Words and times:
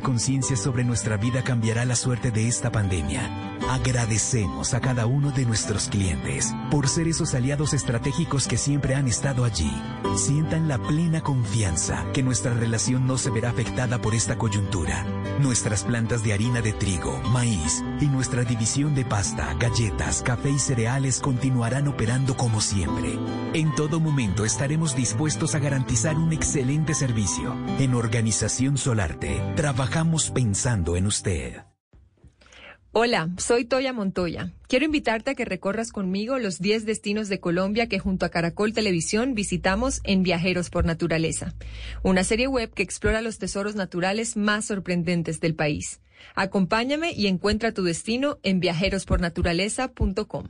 Conciencia 0.00 0.56
sobre 0.56 0.84
nuestra 0.84 1.16
vida 1.16 1.42
cambiará 1.42 1.84
la 1.84 1.96
suerte 1.96 2.30
de 2.30 2.48
esta 2.48 2.70
pandemia. 2.70 3.56
Agradecemos 3.68 4.72
a 4.72 4.80
cada 4.80 5.04
uno 5.06 5.30
de 5.32 5.44
nuestros 5.44 5.88
clientes 5.88 6.54
por 6.70 6.88
ser 6.88 7.08
esos 7.08 7.34
aliados 7.34 7.74
estratégicos 7.74 8.46
que 8.46 8.56
siempre 8.56 8.94
han 8.94 9.08
estado 9.08 9.44
allí. 9.44 9.70
Sientan 10.16 10.68
la 10.68 10.78
plena 10.78 11.20
confianza 11.20 12.06
que 12.14 12.22
nuestra 12.22 12.54
relación 12.54 13.06
no 13.06 13.18
se 13.18 13.30
verá 13.30 13.50
afectada 13.50 14.00
por 14.00 14.14
esta 14.14 14.38
coyuntura. 14.38 15.04
Nuestras 15.40 15.84
plantas 15.84 16.22
de 16.22 16.32
harina 16.32 16.62
de 16.62 16.72
trigo, 16.72 17.20
maíz 17.30 17.84
y 18.00 18.06
nuestra 18.06 18.44
división 18.44 18.94
de 18.94 19.04
pasta, 19.04 19.54
galletas, 19.58 20.22
café 20.22 20.50
y 20.50 20.58
cereales 20.58 21.20
continuarán 21.20 21.88
operando 21.88 22.36
como 22.36 22.60
siempre. 22.60 23.18
En 23.52 23.74
todo 23.74 24.00
momento 24.00 24.44
estaremos 24.44 24.96
dispuestos 24.96 25.54
a 25.54 25.58
garantizar 25.58 26.16
un 26.16 26.32
excelente 26.32 26.94
servicio. 26.94 27.54
En 27.78 27.94
Organización 27.94 28.78
Solarte, 28.78 29.42
trabajamos 29.56 29.87
pensando 30.34 30.96
en 30.96 31.06
usted. 31.06 31.62
Hola, 32.92 33.28
soy 33.36 33.64
Toya 33.64 33.92
Montoya. 33.92 34.52
Quiero 34.66 34.84
invitarte 34.86 35.30
a 35.30 35.34
que 35.34 35.44
recorras 35.44 35.92
conmigo 35.92 36.38
los 36.38 36.58
10 36.58 36.86
destinos 36.86 37.28
de 37.28 37.38
Colombia 37.38 37.86
que 37.86 37.98
junto 37.98 38.24
a 38.26 38.30
Caracol 38.30 38.72
Televisión 38.72 39.34
visitamos 39.34 40.00
en 40.04 40.22
Viajeros 40.22 40.70
por 40.70 40.84
Naturaleza, 40.84 41.54
una 42.02 42.24
serie 42.24 42.48
web 42.48 42.72
que 42.72 42.82
explora 42.82 43.20
los 43.20 43.38
tesoros 43.38 43.74
naturales 43.76 44.36
más 44.36 44.64
sorprendentes 44.66 45.40
del 45.40 45.54
país. 45.54 46.00
Acompáñame 46.34 47.12
y 47.12 47.26
encuentra 47.26 47.72
tu 47.72 47.84
destino 47.84 48.38
en 48.42 48.60
viajerospornaturaleza.com. 48.60 50.46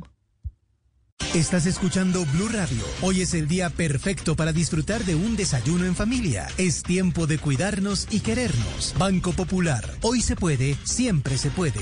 Estás 1.34 1.66
escuchando 1.66 2.24
Blue 2.32 2.48
Radio. 2.48 2.82
Hoy 3.02 3.20
es 3.20 3.34
el 3.34 3.48
día 3.48 3.68
perfecto 3.68 4.34
para 4.34 4.52
disfrutar 4.52 5.04
de 5.04 5.14
un 5.14 5.36
desayuno 5.36 5.84
en 5.84 5.94
familia. 5.94 6.48
Es 6.56 6.82
tiempo 6.82 7.26
de 7.26 7.38
cuidarnos 7.38 8.08
y 8.10 8.20
querernos. 8.20 8.94
Banco 8.98 9.32
Popular. 9.32 9.84
Hoy 10.00 10.22
se 10.22 10.36
puede, 10.36 10.76
siempre 10.84 11.36
se 11.36 11.50
puede. 11.50 11.80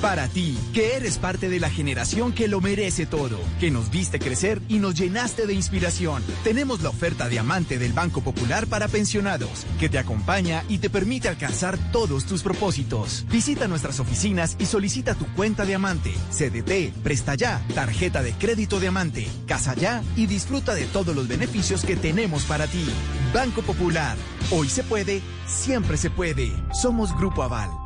Para 0.00 0.28
ti, 0.28 0.56
que 0.72 0.96
eres 0.96 1.18
parte 1.18 1.50
de 1.50 1.60
la 1.60 1.68
generación 1.68 2.32
que 2.32 2.48
lo 2.48 2.62
merece 2.62 3.04
todo, 3.04 3.38
que 3.60 3.70
nos 3.70 3.90
viste 3.90 4.18
crecer 4.18 4.62
y 4.66 4.78
nos 4.78 4.94
llenaste 4.94 5.46
de 5.46 5.52
inspiración, 5.52 6.22
tenemos 6.42 6.80
la 6.80 6.88
oferta 6.88 7.28
Diamante 7.28 7.78
del 7.78 7.92
Banco 7.92 8.22
Popular 8.22 8.66
para 8.66 8.88
pensionados, 8.88 9.66
que 9.78 9.90
te 9.90 9.98
acompaña 9.98 10.64
y 10.70 10.78
te 10.78 10.88
permite 10.88 11.28
alcanzar 11.28 11.76
todos 11.92 12.24
tus 12.24 12.42
propósitos. 12.42 13.26
Visita 13.30 13.68
nuestras 13.68 14.00
oficinas 14.00 14.56
y 14.58 14.64
solicita 14.64 15.14
tu 15.14 15.26
cuenta 15.34 15.66
Diamante, 15.66 16.14
CDT, 16.30 16.94
Presta 17.02 17.34
Ya, 17.34 17.60
tarjeta 17.74 18.22
de 18.22 18.32
crédito 18.32 18.80
Diamante, 18.80 19.28
Casa 19.46 19.74
Ya 19.74 20.02
y 20.16 20.24
disfruta 20.24 20.74
de 20.74 20.86
todos 20.86 21.14
los 21.14 21.28
beneficios 21.28 21.84
que 21.84 21.96
tenemos 21.96 22.44
para 22.44 22.66
ti. 22.66 22.86
Banco 23.34 23.60
Popular, 23.60 24.16
hoy 24.50 24.70
se 24.70 24.82
puede, 24.82 25.20
siempre 25.46 25.98
se 25.98 26.08
puede. 26.08 26.50
Somos 26.72 27.14
Grupo 27.18 27.42
Aval. 27.42 27.79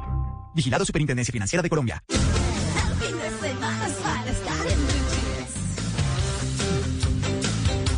Vigilado 0.54 0.84
Superintendencia 0.84 1.32
Financiera 1.32 1.62
de 1.62 1.68
Colombia. 1.68 2.02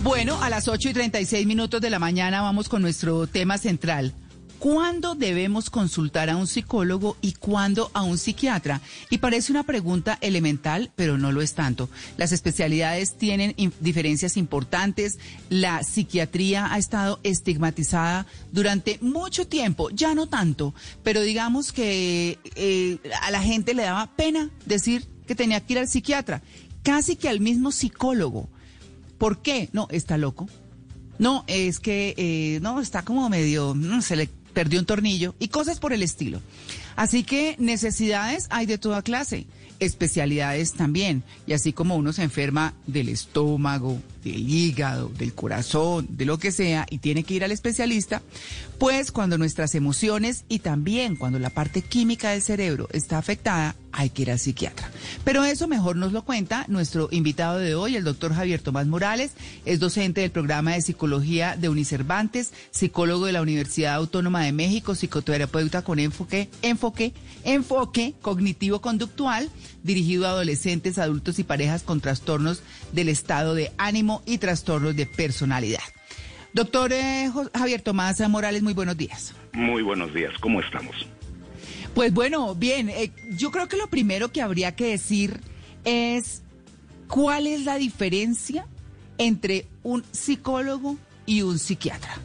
Bueno, 0.03 0.41
a 0.41 0.49
las 0.50 0.69
8 0.69 0.91
y 0.91 0.93
36 0.93 1.47
minutos 1.47 1.81
de 1.81 1.91
la 1.91 1.99
mañana 1.99 2.41
vamos 2.41 2.69
con 2.69 2.81
nuestro 2.81 3.27
tema 3.27 3.59
central. 3.59 4.15
¿Cuándo 4.59 5.15
debemos 5.15 5.69
consultar 5.69 6.31
a 6.31 6.37
un 6.37 6.47
psicólogo 6.47 7.17
y 7.21 7.33
cuándo 7.33 7.91
a 7.93 8.03
un 8.03 8.17
psiquiatra? 8.17 8.81
Y 9.11 9.19
parece 9.19 9.53
una 9.53 9.65
pregunta 9.65 10.17
elemental, 10.22 10.91
pero 10.97 11.19
no 11.19 11.31
lo 11.31 11.43
es 11.43 11.55
tanto. 11.55 11.91
Las 12.17 12.33
especialidades 12.33 13.19
tienen 13.19 13.55
diferencias 13.81 14.37
importantes. 14.37 15.19
La 15.50 15.83
psiquiatría 15.83 16.72
ha 16.72 16.78
estado 16.78 17.21
estigmatizada 17.22 18.27
durante 18.50 18.99
mucho 19.03 19.47
tiempo, 19.47 19.91
ya 19.91 20.15
no 20.15 20.27
tanto, 20.27 20.75
pero 21.03 21.21
digamos 21.21 21.72
que 21.72 22.39
eh, 22.55 22.99
a 23.22 23.31
la 23.31 23.43
gente 23.43 23.75
le 23.75 23.83
daba 23.83 24.06
pena 24.16 24.50
decir 24.65 25.06
que 25.27 25.34
tenía 25.34 25.61
que 25.61 25.75
ir 25.75 25.78
al 25.81 25.89
psiquiatra, 25.89 26.43
casi 26.83 27.16
que 27.16 27.28
al 27.28 27.41
mismo 27.41 27.72
psicólogo. 27.72 28.49
¿Por 29.19 29.43
qué? 29.43 29.69
No, 29.72 29.89
está 29.91 30.16
loco. 30.16 30.49
No, 31.19 31.45
es 31.47 31.81
que 31.81 32.15
eh, 32.16 32.59
no, 32.61 32.81
está 32.81 33.03
como 33.03 33.28
medio, 33.28 33.75
se 34.03 34.16
le 34.16 34.28
perdió 34.56 34.81
un 34.81 34.87
tornillo 34.87 35.34
y 35.39 35.49
cosas 35.49 35.81
por 35.81 35.93
el 35.93 36.03
estilo. 36.03 36.41
Así 36.97 37.25
que 37.25 37.56
necesidades 37.59 38.47
hay 38.49 38.65
de 38.65 38.78
toda 38.78 39.03
clase, 39.03 39.44
especialidades 39.81 40.72
también. 40.72 41.25
Y 41.47 41.53
así 41.53 41.75
como 41.75 41.94
uno 41.94 42.15
se 42.15 42.22
enferma 42.22 42.72
del 42.87 43.11
estómago, 43.11 44.00
del 44.32 44.48
hígado, 44.48 45.09
del 45.09 45.34
corazón, 45.34 46.06
de 46.10 46.25
lo 46.25 46.38
que 46.38 46.53
sea, 46.53 46.87
y 46.91 46.98
tiene 46.98 47.25
que 47.25 47.34
ir 47.34 47.44
al 47.44 47.53
especialista, 47.53 48.22
pues 48.78 49.12
cuando 49.12 49.38
nuestras 49.38 49.75
emociones 49.75 50.44
y 50.48 50.59
también 50.59 51.16
cuando 51.16 51.38
la 51.38 51.50
parte 51.50 51.82
química 51.82 52.31
del 52.31 52.42
cerebro 52.42 52.88
está 52.92 53.19
afectada, 53.19 53.76
hay 53.92 54.10
que 54.10 54.22
ir 54.22 54.31
al 54.31 54.38
psiquiatra. 54.38 54.91
Pero 55.25 55.44
eso 55.44 55.69
mejor 55.69 55.97
nos 55.97 56.12
lo 56.12 56.22
cuenta 56.22 56.66
nuestro 56.69 57.09
invitado 57.10 57.59
de 57.59 57.75
hoy, 57.75 57.97
el 57.97 58.04
doctor 58.04 58.34
Javier 58.34 58.60
Tomás 58.60 58.86
Morales, 58.86 59.32
es 59.65 59.81
docente 59.81 60.20
del 60.20 60.31
programa 60.31 60.75
de 60.75 60.82
psicología 60.82 61.56
de 61.56 61.70
Unicervantes, 61.70 62.53
psicólogo 62.70 63.25
de 63.25 63.32
la 63.32 63.42
Universidad 63.42 63.94
Autónoma 63.94 64.42
de 64.44 64.53
México, 64.53 64.94
psicoterapeuta 64.94 65.82
con 65.82 65.98
enfoque, 65.98 66.50
enfoque, 66.60 67.15
enfoque 67.44 68.15
cognitivo-conductual, 68.20 69.48
dirigido 69.82 70.26
a 70.26 70.31
adolescentes, 70.31 70.98
adultos 70.98 71.38
y 71.38 71.44
parejas 71.44 71.82
con 71.82 72.00
trastornos 72.00 72.60
del 72.92 73.09
estado 73.09 73.54
de 73.54 73.72
ánimo 73.78 74.16
y 74.25 74.38
trastornos 74.38 74.97
de 74.97 75.06
personalidad. 75.06 75.82
Doctor 76.53 76.93
eh, 76.93 77.31
Javier 77.54 77.82
Tomás 77.82 78.27
Morales, 78.28 78.62
muy 78.62 78.72
buenos 78.72 78.97
días. 78.97 79.34
Muy 79.53 79.82
buenos 79.82 80.15
días, 80.15 80.32
¿cómo 80.41 80.60
estamos? 80.60 80.94
Pues 81.94 82.12
bueno, 82.12 82.54
bien, 82.54 82.88
eh, 82.88 83.10
yo 83.32 83.50
creo 83.50 83.69
que 83.69 83.77
lo 83.77 83.88
primero 83.88 84.31
que 84.31 84.43
habría 84.43 84.75
que 84.75 84.87
decir 84.87 85.41
es 85.84 86.43
cuál 87.09 87.47
es 87.47 87.65
la 87.65 87.77
diferencia 87.77 88.66
entre 89.19 89.66
un 89.82 90.04
psicólogo 90.12 90.97
y 91.27 91.43
un 91.43 91.59
psiquiatra. 91.59 92.16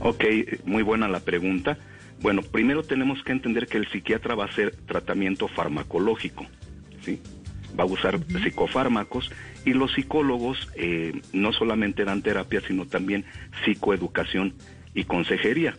Ok, 0.00 0.24
muy 0.64 0.82
buena 0.82 1.08
la 1.08 1.20
pregunta. 1.20 1.78
Bueno, 2.20 2.42
primero 2.42 2.82
tenemos 2.82 3.22
que 3.22 3.32
entender 3.32 3.66
que 3.66 3.78
el 3.78 3.88
psiquiatra 3.88 4.34
va 4.34 4.44
a 4.44 4.48
hacer 4.48 4.74
tratamiento 4.86 5.48
farmacológico, 5.48 6.46
¿sí? 7.04 7.20
Va 7.78 7.84
a 7.84 7.86
usar 7.86 8.18
psicofármacos 8.42 9.30
y 9.64 9.72
los 9.72 9.92
psicólogos 9.92 10.68
eh, 10.76 11.20
no 11.32 11.52
solamente 11.52 12.04
dan 12.04 12.22
terapia, 12.22 12.60
sino 12.66 12.86
también 12.86 13.24
psicoeducación 13.64 14.54
y 14.94 15.04
consejería. 15.04 15.76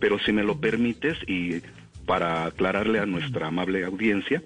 Pero 0.00 0.18
si 0.18 0.32
me 0.32 0.42
lo 0.42 0.60
permites, 0.60 1.16
y 1.26 1.62
para 2.06 2.46
aclararle 2.46 2.98
a 2.98 3.06
nuestra 3.06 3.48
amable 3.48 3.84
audiencia, 3.84 4.42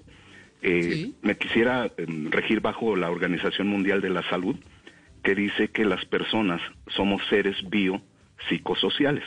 eh, 0.61 1.11
me 1.21 1.37
quisiera 1.37 1.91
em, 1.97 2.29
regir 2.31 2.61
bajo 2.61 2.95
la 2.95 3.09
Organización 3.09 3.67
Mundial 3.67 4.01
de 4.01 4.09
la 4.09 4.27
Salud, 4.29 4.55
que 5.23 5.35
dice 5.35 5.69
que 5.69 5.85
las 5.85 6.05
personas 6.05 6.61
somos 6.87 7.21
seres 7.29 7.57
biopsicosociales. 7.69 9.25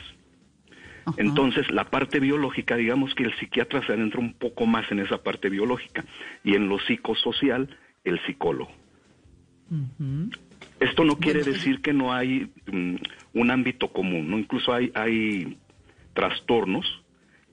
Entonces, 1.17 1.69
la 1.71 1.89
parte 1.89 2.19
biológica, 2.19 2.75
digamos 2.75 3.13
que 3.15 3.23
el 3.23 3.37
psiquiatra 3.39 3.85
se 3.85 3.93
adentra 3.93 4.19
un 4.19 4.33
poco 4.33 4.65
más 4.65 4.89
en 4.91 4.99
esa 4.99 5.21
parte 5.23 5.49
biológica 5.49 6.05
y 6.43 6.55
en 6.55 6.69
lo 6.69 6.79
psicosocial, 6.79 7.77
el 8.03 8.19
psicólogo. 8.25 8.71
Esto 10.79 11.03
no 11.03 11.17
quiere 11.17 11.43
decir 11.43 11.81
que 11.81 11.93
no 11.93 12.13
hay 12.13 12.51
mm, 12.71 12.95
un 13.33 13.51
ámbito 13.51 13.91
común, 13.91 14.29
¿no? 14.29 14.37
Incluso 14.37 14.73
hay, 14.73 14.91
hay 14.95 15.57
trastornos 16.13 16.85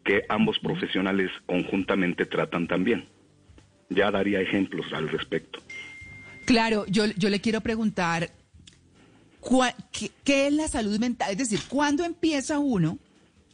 que 0.05 0.23
ambos 0.29 0.59
profesionales 0.59 1.31
conjuntamente 1.47 2.27
tratan 2.27 2.67
también. 2.67 3.07
Ya 3.89 4.11
daría 4.11 4.41
ejemplos 4.41 4.87
al 4.93 5.09
respecto. 5.09 5.61
Claro, 6.47 6.85
yo, 6.89 7.05
yo 7.17 7.31
le 7.31 7.41
quiero 7.41 7.61
preguntar, 7.61 8.31
¿cuál- 9.41 9.75
qué, 9.93 10.11
qué 10.25 10.47
es 10.49 10.53
la 10.53 10.69
salud 10.69 10.99
mental? 10.99 11.31
Es 11.33 11.39
decir, 11.39 11.61
¿cuándo 11.69 12.05
empieza 12.05 12.59
uno 12.59 12.99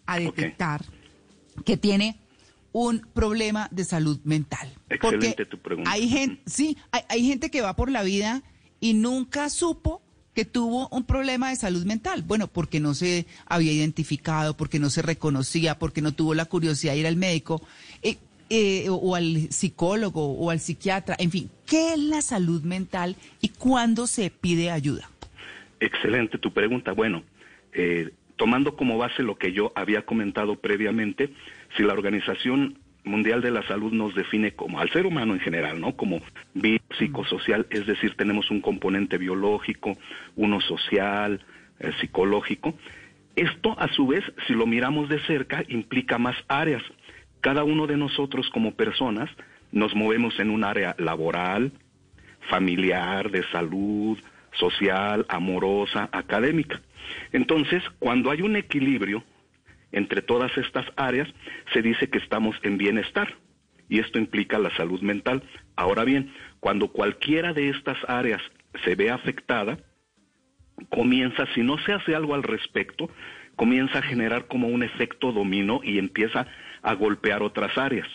a 0.07 0.19
detectar 0.19 0.85
que 1.65 1.77
tiene 1.77 2.19
un 2.73 3.01
problema 3.15 3.69
de 3.71 3.85
salud 3.85 4.21
mental? 4.25 4.73
Excelente 4.89 5.47
tu 5.47 5.59
pregunta. 5.59 5.91
Hay 5.91 6.09
gente, 6.09 6.43
sí, 6.47 6.77
hay, 6.91 7.03
hay 7.09 7.27
gente 7.27 7.51
que 7.51 7.61
va 7.61 7.77
por 7.77 7.91
la 7.91 8.03
vida 8.03 8.43
y 8.81 8.95
nunca 8.95 9.49
supo 9.49 10.03
que 10.35 10.45
tuvo 10.45 10.87
un 10.89 11.05
problema 11.05 11.49
de 11.49 11.57
salud 11.57 11.87
mental. 11.87 12.23
Bueno, 12.23 12.47
porque 12.47 12.79
no 12.79 12.93
se 12.93 13.27
había 13.47 13.73
identificado, 13.73 14.55
porque 14.55 14.79
no 14.79 14.91
se 14.91 15.01
reconocía, 15.01 15.79
porque 15.79 16.03
no 16.03 16.13
tuvo 16.13 16.35
la 16.35 16.45
curiosidad 16.45 16.93
de 16.93 16.99
ir 16.99 17.07
al 17.07 17.17
médico. 17.17 17.63
Eh, 18.03 18.19
eh, 18.49 18.87
o 18.89 19.17
al 19.17 19.51
psicólogo 19.51 20.35
o 20.35 20.51
al 20.51 20.61
psiquiatra, 20.61 21.17
en 21.19 21.33
fin, 21.33 21.51
¿qué 21.67 21.95
es 21.95 21.99
la 21.99 22.23
salud 22.23 22.63
mental 22.63 23.17
y 23.41 23.49
cuándo 23.49 24.07
se 24.07 24.31
pide 24.31 24.71
ayuda? 24.71 25.11
Excelente 25.81 26.39
tu 26.39 26.53
pregunta. 26.53 26.93
Bueno, 26.93 27.25
eh, 27.73 28.13
tomando 28.37 28.77
como 28.77 28.99
base 28.99 29.23
lo 29.23 29.37
que 29.37 29.53
yo 29.53 29.73
había 29.75 30.03
comentado 30.03 30.57
previamente, 30.57 31.31
si 31.77 31.83
la 31.83 31.93
Organización 31.93 32.79
Mundial 33.05 33.41
de 33.41 33.53
la 33.53 33.63
Salud 33.69 33.93
nos 33.93 34.15
define 34.15 34.53
como 34.53 34.81
al 34.81 34.91
ser 34.91 35.07
humano 35.07 35.35
en 35.35 35.41
general, 35.41 35.81
¿no? 35.81 35.97
Como 35.97 36.21
psicosocial, 36.99 37.67
es 37.71 37.87
decir, 37.87 38.15
tenemos 38.17 38.51
un 38.51 38.61
componente 38.61 39.17
biológico, 39.17 39.97
uno 40.35 40.61
social, 40.61 41.45
eh, 41.79 41.93
psicológico. 42.01 42.75
Esto, 43.37 43.79
a 43.79 43.89
su 43.89 44.09
vez, 44.09 44.25
si 44.47 44.55
lo 44.55 44.67
miramos 44.67 45.09
de 45.09 45.21
cerca, 45.21 45.63
implica 45.69 46.19
más 46.19 46.37
áreas. 46.49 46.83
Cada 47.41 47.63
uno 47.65 47.87
de 47.87 47.97
nosotros 47.97 48.51
como 48.51 48.75
personas 48.75 49.31
nos 49.71 49.95
movemos 49.95 50.39
en 50.41 50.51
un 50.51 50.65
área 50.65 50.97
laboral, 50.99 51.73
familiar, 52.49 53.31
de 53.31 53.45
salud, 53.51 54.19
social, 54.59 55.27
amorosa, 55.29 56.09
académica. 56.13 56.81
Entonces, 57.33 57.83
cuando 57.99 58.31
hay 58.31 58.43
un 58.43 58.57
equilibrio 58.57 59.25
entre 59.93 60.23
todas 60.23 60.57
estas 60.59 60.87
áreas, 60.97 61.29
se 61.73 61.83
dice 61.83 62.09
que 62.09 62.19
estamos 62.19 62.57
en 62.63 62.79
bienestar 62.79 63.37
y 63.89 64.01
esto 64.01 64.19
implica 64.19 64.59
la 64.59 64.75
salud 64.77 65.01
mental. 65.01 65.43
Ahora 65.77 66.05
bien, 66.05 66.33
cuando 66.61 66.89
cualquiera 66.89 67.53
de 67.53 67.71
estas 67.71 67.99
áreas 68.09 68.43
se 68.85 68.95
ve 68.95 69.11
afectada, 69.11 69.79
comienza, 70.91 71.47
si 71.55 71.63
no 71.63 71.79
se 71.79 71.93
hace 71.93 72.15
algo 72.15 72.35
al 72.35 72.43
respecto, 72.43 73.11
comienza 73.55 73.99
a 73.99 74.03
generar 74.03 74.47
como 74.47 74.69
un 74.69 74.83
efecto 74.83 75.33
dominó 75.33 75.81
y 75.83 75.99
empieza 75.99 76.47
a 76.83 76.95
golpear 76.95 77.43
otras 77.43 77.77
áreas. 77.79 78.09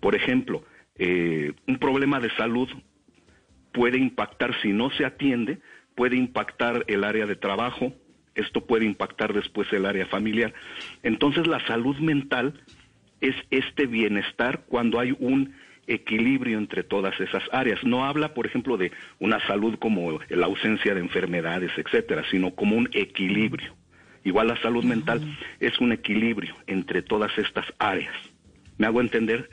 Por 0.00 0.14
ejemplo, 0.14 0.64
eh, 0.96 1.52
un 1.66 1.78
problema 1.78 2.20
de 2.20 2.30
salud 2.36 2.68
puede 3.72 3.98
impactar, 3.98 4.54
si 4.60 4.72
no 4.72 4.90
se 4.90 5.04
atiende, 5.04 5.58
puede 5.94 6.16
impactar 6.16 6.84
el 6.88 7.04
área 7.04 7.26
de 7.26 7.36
trabajo, 7.36 7.92
esto 8.34 8.64
puede 8.66 8.84
impactar 8.84 9.32
después 9.32 9.72
el 9.72 9.86
área 9.86 10.06
familiar. 10.06 10.54
Entonces 11.02 11.46
la 11.46 11.64
salud 11.66 11.96
mental 11.98 12.54
es 13.20 13.34
este 13.50 13.86
bienestar 13.86 14.64
cuando 14.66 14.98
hay 14.98 15.14
un 15.18 15.54
equilibrio 15.86 16.58
entre 16.58 16.84
todas 16.84 17.18
esas 17.20 17.42
áreas. 17.52 17.82
No 17.84 18.04
habla, 18.04 18.32
por 18.32 18.46
ejemplo, 18.46 18.76
de 18.76 18.92
una 19.18 19.44
salud 19.46 19.78
como 19.78 20.20
la 20.28 20.46
ausencia 20.46 20.94
de 20.94 21.00
enfermedades, 21.00 21.72
etcétera, 21.76 22.24
sino 22.30 22.54
como 22.54 22.76
un 22.76 22.88
equilibrio. 22.92 23.74
Igual 24.22 24.48
la 24.48 24.60
salud 24.60 24.84
mental 24.84 25.20
es 25.60 25.78
un 25.80 25.92
equilibrio 25.92 26.54
entre 26.66 27.02
todas 27.02 27.36
estas 27.38 27.66
áreas. 27.78 28.14
¿Me 28.78 28.86
hago 28.86 29.00
entender? 29.00 29.48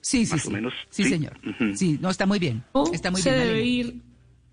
Sí, 0.00 0.24
sí, 0.26 0.32
Más 0.32 0.42
sí. 0.42 0.48
o 0.48 0.50
menos. 0.50 0.74
Sí, 0.88 1.04
señor. 1.04 1.32
Sí, 1.74 1.98
no, 2.00 2.10
está 2.10 2.26
muy 2.26 2.38
bien. 2.38 2.62
Está 2.92 3.10
muy 3.10 3.20
se 3.20 3.30
bien. 3.30 3.40
debe 3.42 3.52
Malena. 3.60 3.70
ir, 3.70 3.94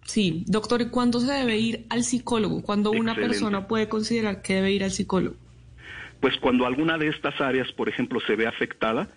sí, 0.05 0.44
doctor, 0.47 0.81
¿y 0.81 0.89
cuándo 0.89 1.19
se 1.19 1.31
debe 1.31 1.57
ir 1.57 1.85
al 1.89 2.03
psicólogo? 2.03 2.61
Cuando 2.61 2.91
una 2.91 3.11
Excelente. 3.13 3.33
persona 3.33 3.67
puede 3.67 3.88
considerar 3.89 4.41
que 4.41 4.55
debe 4.55 4.71
ir 4.71 4.83
al 4.83 4.91
psicólogo. 4.91 5.35
Pues 6.19 6.35
cuando 6.38 6.65
alguna 6.65 6.97
de 6.97 7.07
estas 7.09 7.39
áreas, 7.39 7.71
por 7.73 7.88
ejemplo, 7.89 8.19
se 8.25 8.35
ve 8.35 8.47
afectada, 8.47 9.09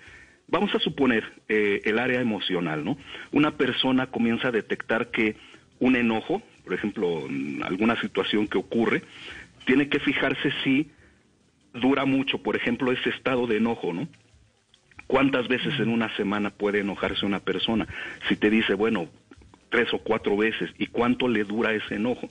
vamos 0.48 0.74
a 0.74 0.78
suponer 0.80 1.24
eh, 1.48 1.80
el 1.84 1.98
área 1.98 2.20
emocional, 2.20 2.84
¿no? 2.84 2.96
Una 3.32 3.56
persona 3.56 4.06
comienza 4.08 4.48
a 4.48 4.52
detectar 4.52 5.10
que 5.10 5.36
un 5.78 5.96
enojo, 5.96 6.42
por 6.62 6.74
ejemplo, 6.74 7.26
en 7.26 7.62
alguna 7.64 7.98
situación 8.00 8.46
que 8.46 8.58
ocurre, 8.58 9.02
tiene 9.66 9.88
que 9.88 9.98
fijarse 9.98 10.50
si 10.62 10.90
dura 11.72 12.04
mucho, 12.04 12.38
por 12.42 12.54
ejemplo, 12.56 12.92
ese 12.92 13.08
estado 13.10 13.46
de 13.46 13.56
enojo, 13.56 13.92
¿no? 13.94 14.06
¿Cuántas 15.10 15.48
veces 15.48 15.74
en 15.80 15.88
una 15.88 16.08
semana 16.16 16.50
puede 16.50 16.78
enojarse 16.78 17.26
una 17.26 17.40
persona? 17.40 17.84
Si 18.28 18.36
te 18.36 18.48
dice, 18.48 18.74
bueno, 18.74 19.08
tres 19.68 19.92
o 19.92 19.98
cuatro 19.98 20.36
veces, 20.36 20.70
¿y 20.78 20.86
cuánto 20.86 21.26
le 21.26 21.42
dura 21.42 21.72
ese 21.72 21.96
enojo? 21.96 22.28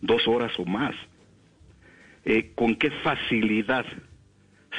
Dos 0.00 0.28
horas 0.28 0.52
o 0.56 0.64
más. 0.64 0.94
Eh, 2.24 2.52
¿Con 2.54 2.76
qué 2.76 2.92
facilidad 3.02 3.84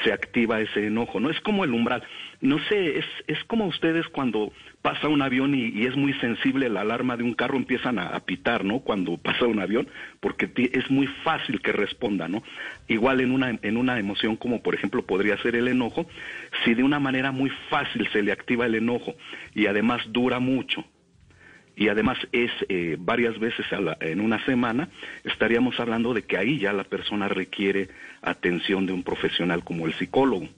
se 0.04 0.12
activa 0.12 0.60
ese 0.60 0.86
enojo? 0.86 1.20
No 1.20 1.30
es 1.30 1.40
como 1.40 1.64
el 1.64 1.72
umbral. 1.72 2.02
No 2.40 2.58
sé, 2.68 2.98
es, 2.98 3.04
es 3.26 3.42
como 3.44 3.66
ustedes 3.66 4.06
cuando 4.08 4.52
pasa 4.82 5.08
un 5.08 5.22
avión 5.22 5.54
y, 5.54 5.86
es 5.86 5.96
muy 5.96 6.12
sensible 6.14 6.68
la 6.68 6.80
alarma 6.80 7.16
de 7.16 7.22
un 7.22 7.34
carro, 7.34 7.56
empiezan 7.56 7.98
a, 7.98 8.08
a 8.08 8.20
pitar, 8.20 8.64
¿no? 8.64 8.80
Cuando 8.80 9.16
pasa 9.16 9.46
un 9.46 9.60
avión, 9.60 9.88
porque 10.20 10.50
es 10.72 10.90
muy 10.90 11.06
fácil 11.22 11.60
que 11.60 11.72
responda, 11.72 12.28
¿no? 12.28 12.42
Igual 12.88 13.20
en 13.20 13.30
una, 13.30 13.58
en 13.62 13.76
una 13.76 13.98
emoción 13.98 14.36
como 14.36 14.62
por 14.62 14.74
ejemplo 14.74 15.06
podría 15.06 15.36
ser 15.38 15.54
el 15.54 15.68
enojo, 15.68 16.06
si 16.64 16.74
de 16.74 16.82
una 16.82 16.98
manera 16.98 17.30
muy 17.30 17.50
fácil 17.70 18.08
se 18.12 18.22
le 18.22 18.32
activa 18.32 18.66
el 18.66 18.74
enojo 18.74 19.14
y 19.54 19.66
además 19.66 20.02
dura 20.08 20.40
mucho, 20.40 20.84
y 21.76 21.88
además 21.88 22.18
es 22.32 22.50
eh, 22.68 22.96
varias 22.98 23.38
veces 23.38 23.70
a 23.72 23.80
la- 23.80 23.96
en 24.00 24.20
una 24.20 24.44
semana, 24.44 24.88
estaríamos 25.24 25.78
hablando 25.80 26.14
de 26.14 26.22
que 26.22 26.36
ahí 26.36 26.58
ya 26.58 26.72
la 26.72 26.84
persona 26.84 27.28
requiere 27.28 27.88
atención 28.22 28.86
de 28.86 28.92
un 28.92 29.02
profesional 29.02 29.64
como 29.64 29.86
el 29.86 29.94
psicólogo. 29.94 30.48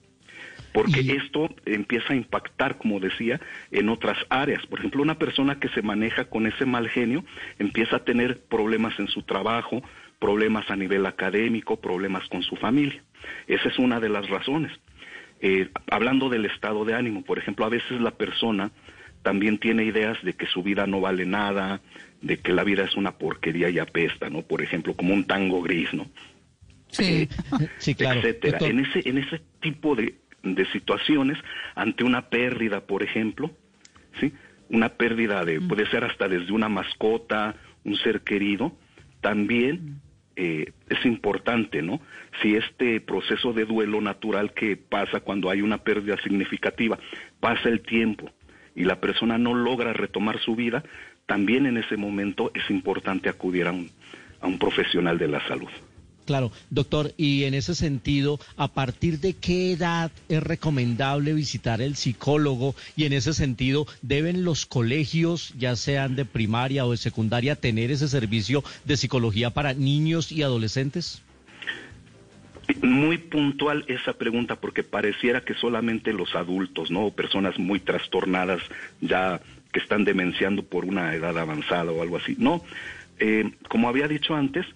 Porque 0.73 1.01
esto 1.03 1.55
empieza 1.67 2.15
a 2.15 2.17
impactar, 2.17 2.79
como 2.79 2.99
decía, 2.99 3.41
en 3.71 3.89
otras 3.89 4.19
áreas. 4.29 4.67
Por 4.67 4.81
ejemplo, 4.81 5.03
una 5.03 5.19
persona 5.21 5.61
que 5.61 5.69
se 5.69 5.83
maneja 5.83 6.25
con 6.25 6.49
ese 6.49 6.67
mal 6.67 6.89
genio 6.89 7.25
empieza 7.61 7.97
a 7.97 8.05
tener 8.05 8.41
problemas 8.41 8.99
en 8.99 9.07
su 9.07 9.23
trabajo, 9.23 9.83
problemas 10.19 10.69
a 10.71 10.77
nivel 10.77 11.07
académico, 11.07 11.81
problemas 11.81 12.27
con 12.29 12.43
su 12.43 12.57
familia. 12.57 13.01
Esa 13.47 13.69
es 13.69 13.79
una 13.79 14.01
de 14.01 14.09
las 14.09 14.29
razones. 14.29 14.73
Eh, 15.41 15.69
hablando 15.91 16.29
del 16.29 16.45
estado 16.47 16.85
de 16.85 16.95
ánimo, 16.95 17.23
por 17.23 17.39
ejemplo, 17.39 17.65
a 17.65 17.69
veces 17.69 18.01
la 18.01 18.13
persona 18.13 18.73
también 19.25 19.59
tiene 19.59 19.85
ideas 19.85 20.23
de 20.23 20.35
que 20.35 20.47
su 20.47 20.63
vida 20.63 20.87
no 20.87 21.01
vale 21.01 21.25
nada, 21.25 21.81
de 22.21 22.37
que 22.37 22.53
la 22.53 22.63
vida 22.63 22.85
es 22.85 22.95
una 22.95 23.17
porquería 23.17 23.71
y 23.71 23.79
apesta, 23.79 24.29
¿no? 24.29 24.43
Por 24.43 24.63
ejemplo, 24.63 24.95
como 24.95 25.15
un 25.15 25.25
tango 25.25 25.63
gris, 25.63 25.93
¿no? 25.93 26.07
Sí. 26.91 27.29
Sí, 27.79 27.95
claro. 27.95 28.21
etcétera. 28.21 28.59
En 28.61 28.81
ese, 28.81 29.09
en 29.09 29.19
ese 29.19 29.41
tipo 29.61 29.97
de, 29.97 30.15
de 30.43 30.67
situaciones, 30.73 31.39
ante 31.75 32.05
una 32.05 32.29
pérdida, 32.29 32.83
por 32.83 33.03
ejemplo, 33.03 33.51
¿sí? 34.21 34.33
Una 34.69 34.91
pérdida 34.91 35.43
de, 35.45 35.61
puede 35.61 35.89
ser 35.91 36.05
hasta 36.05 36.29
desde 36.29 36.53
una 36.53 36.69
mascota, 36.69 37.57
un 37.83 37.97
ser 37.97 38.21
querido, 38.21 38.77
también 39.23 40.03
eh, 40.37 40.71
es 40.91 41.07
importante, 41.07 41.81
¿no? 41.81 42.03
Si 42.43 42.57
este 42.57 43.01
proceso 43.01 43.55
de 43.55 43.65
duelo 43.65 44.03
natural 44.03 44.53
que 44.53 44.77
pasa 44.77 45.21
cuando 45.21 45.49
hay 45.49 45.63
una 45.63 45.79
pérdida 45.79 46.17
significativa, 46.23 46.99
pasa 47.41 47.71
el 47.71 47.81
tiempo 47.81 48.31
y 48.75 48.85
la 48.85 49.01
persona 49.01 49.39
no 49.39 49.55
logra 49.55 49.93
retomar 49.93 50.41
su 50.41 50.55
vida, 50.57 50.85
también 51.27 51.67
en 51.67 51.77
ese 51.77 51.97
momento 51.97 52.51
es 52.55 52.69
importante 52.71 53.29
acudir 53.29 53.67
a 53.67 53.73
un, 53.73 53.91
a 54.41 54.47
un 54.47 54.59
profesional 54.59 55.19
de 55.19 55.29
la 55.29 55.47
salud. 55.47 55.71
Claro, 56.25 56.53
doctor, 56.71 57.13
y 57.19 57.45
en 57.45 57.53
ese 57.53 57.75
sentido, 57.75 58.41
¿a 58.57 58.69
partir 58.69 59.21
de 59.21 59.35
qué 59.35 59.73
edad 59.73 60.11
es 60.31 60.43
recomendable 60.43 61.35
visitar 61.35 61.83
el 61.83 61.97
psicólogo? 61.97 62.75
Y 62.97 63.05
en 63.05 63.13
ese 63.13 63.35
sentido, 63.35 63.87
¿deben 64.01 64.43
los 64.43 64.65
colegios, 64.65 65.53
ya 65.59 65.77
sean 65.77 66.17
de 66.17 66.25
primaria 66.25 66.87
o 66.87 66.93
de 66.93 66.97
secundaria, 66.97 67.57
tener 67.57 67.91
ese 67.91 68.09
servicio 68.09 68.65
de 68.87 68.97
psicología 68.97 69.51
para 69.51 69.75
niños 69.75 70.33
y 70.33 70.43
adolescentes? 70.43 71.23
Muy 72.83 73.19
puntual 73.19 73.85
esa 73.89 74.15
pregunta 74.15 74.57
porque 74.57 74.83
pareciera 74.83 75.43
que 75.43 75.55
solamente 75.55 76.13
los 76.13 76.35
adultos, 76.35 76.91
¿no? 76.91 77.07
O 77.07 77.15
personas 77.15 77.59
muy 77.59 77.81
trastornadas 77.81 78.63
ya 79.01 79.41
que 79.73 79.81
están 79.81 80.05
demenciando 80.05 80.63
por 80.63 80.85
una 80.85 81.15
edad 81.15 81.37
avanzada 81.37 81.91
o 81.91 82.01
algo 82.01 82.17
así. 82.17 82.37
No, 82.39 82.63
eh, 83.19 83.51
como 83.69 83.89
había 83.89 84.09
dicho 84.09 84.35
antes, 84.35 84.67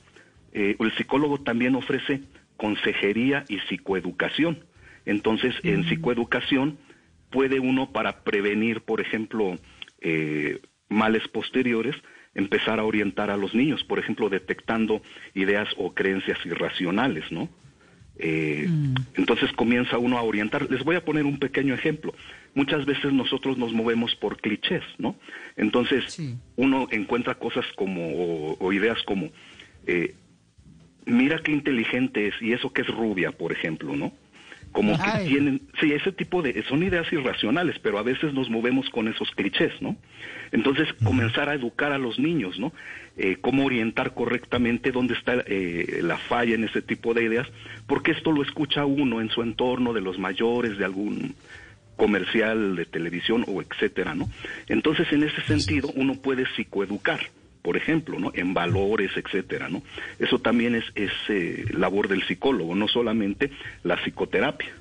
eh, 0.52 0.76
el 0.78 0.92
psicólogo 0.96 1.38
también 1.38 1.74
ofrece 1.76 2.22
consejería 2.56 3.44
y 3.48 3.60
psicoeducación. 3.60 4.64
Entonces, 5.06 5.54
en 5.62 5.84
psicoeducación 5.84 6.78
puede 7.30 7.60
uno 7.60 7.92
para 7.92 8.24
prevenir, 8.24 8.80
por 8.82 9.00
ejemplo, 9.00 9.56
eh, 10.00 10.60
males 10.88 11.26
posteriores, 11.28 11.96
empezar 12.34 12.78
a 12.78 12.84
orientar 12.84 13.30
a 13.30 13.36
los 13.36 13.54
niños, 13.54 13.84
por 13.84 13.98
ejemplo, 13.98 14.28
detectando 14.28 15.00
ideas 15.34 15.68
o 15.76 15.94
creencias 15.94 16.38
irracionales, 16.44 17.30
¿no? 17.30 17.48
Eh, 18.18 18.68
Entonces 19.14 19.52
comienza 19.52 19.98
uno 19.98 20.18
a 20.18 20.22
orientar. 20.22 20.70
Les 20.70 20.82
voy 20.84 20.96
a 20.96 21.04
poner 21.04 21.24
un 21.24 21.38
pequeño 21.38 21.74
ejemplo. 21.74 22.14
Muchas 22.54 22.84
veces 22.84 23.12
nosotros 23.12 23.56
nos 23.58 23.72
movemos 23.72 24.14
por 24.16 24.40
clichés, 24.40 24.82
¿no? 24.98 25.16
Entonces 25.56 26.18
uno 26.56 26.88
encuentra 26.90 27.36
cosas 27.36 27.64
como, 27.76 28.08
o, 28.10 28.56
o 28.58 28.72
ideas 28.72 28.98
como, 29.04 29.30
eh, 29.86 30.14
mira 31.06 31.38
qué 31.38 31.52
inteligente 31.52 32.28
es, 32.28 32.34
y 32.40 32.52
eso 32.52 32.72
que 32.72 32.82
es 32.82 32.88
rubia, 32.88 33.32
por 33.32 33.52
ejemplo, 33.52 33.94
¿no? 33.94 34.12
como 34.72 34.96
que 34.98 35.26
tienen, 35.26 35.62
sí, 35.80 35.92
ese 35.92 36.12
tipo 36.12 36.42
de, 36.42 36.62
son 36.68 36.82
ideas 36.82 37.10
irracionales, 37.12 37.78
pero 37.78 37.98
a 37.98 38.02
veces 38.02 38.32
nos 38.34 38.50
movemos 38.50 38.88
con 38.90 39.08
esos 39.08 39.30
clichés, 39.32 39.72
¿no? 39.80 39.96
Entonces, 40.52 40.88
comenzar 41.04 41.48
a 41.48 41.54
educar 41.54 41.92
a 41.92 41.98
los 41.98 42.18
niños, 42.18 42.58
¿no? 42.58 42.72
Eh, 43.20 43.38
cómo 43.40 43.66
orientar 43.66 44.14
correctamente 44.14 44.92
dónde 44.92 45.14
está 45.14 45.42
eh, 45.44 45.98
la 46.02 46.18
falla 46.18 46.54
en 46.54 46.62
ese 46.62 46.82
tipo 46.82 47.14
de 47.14 47.24
ideas, 47.24 47.48
porque 47.88 48.12
esto 48.12 48.30
lo 48.30 48.42
escucha 48.42 48.84
uno 48.84 49.20
en 49.20 49.28
su 49.28 49.42
entorno, 49.42 49.92
de 49.92 50.00
los 50.00 50.20
mayores, 50.20 50.78
de 50.78 50.84
algún 50.84 51.34
comercial 51.96 52.76
de 52.76 52.86
televisión 52.86 53.44
o 53.48 53.60
etcétera, 53.60 54.14
¿no? 54.14 54.30
Entonces, 54.68 55.12
en 55.12 55.24
ese 55.24 55.42
sentido, 55.42 55.90
uno 55.96 56.14
puede 56.14 56.46
psicoeducar, 56.54 57.18
por 57.60 57.76
ejemplo, 57.76 58.20
¿no? 58.20 58.30
En 58.34 58.54
valores, 58.54 59.10
etcétera, 59.16 59.68
¿no? 59.68 59.82
Eso 60.20 60.38
también 60.38 60.76
es, 60.76 60.84
es 60.94 61.10
eh, 61.28 61.64
labor 61.72 62.06
del 62.06 62.22
psicólogo, 62.22 62.76
no 62.76 62.86
solamente 62.86 63.50
la 63.82 63.96
psicoterapia. 63.96 64.77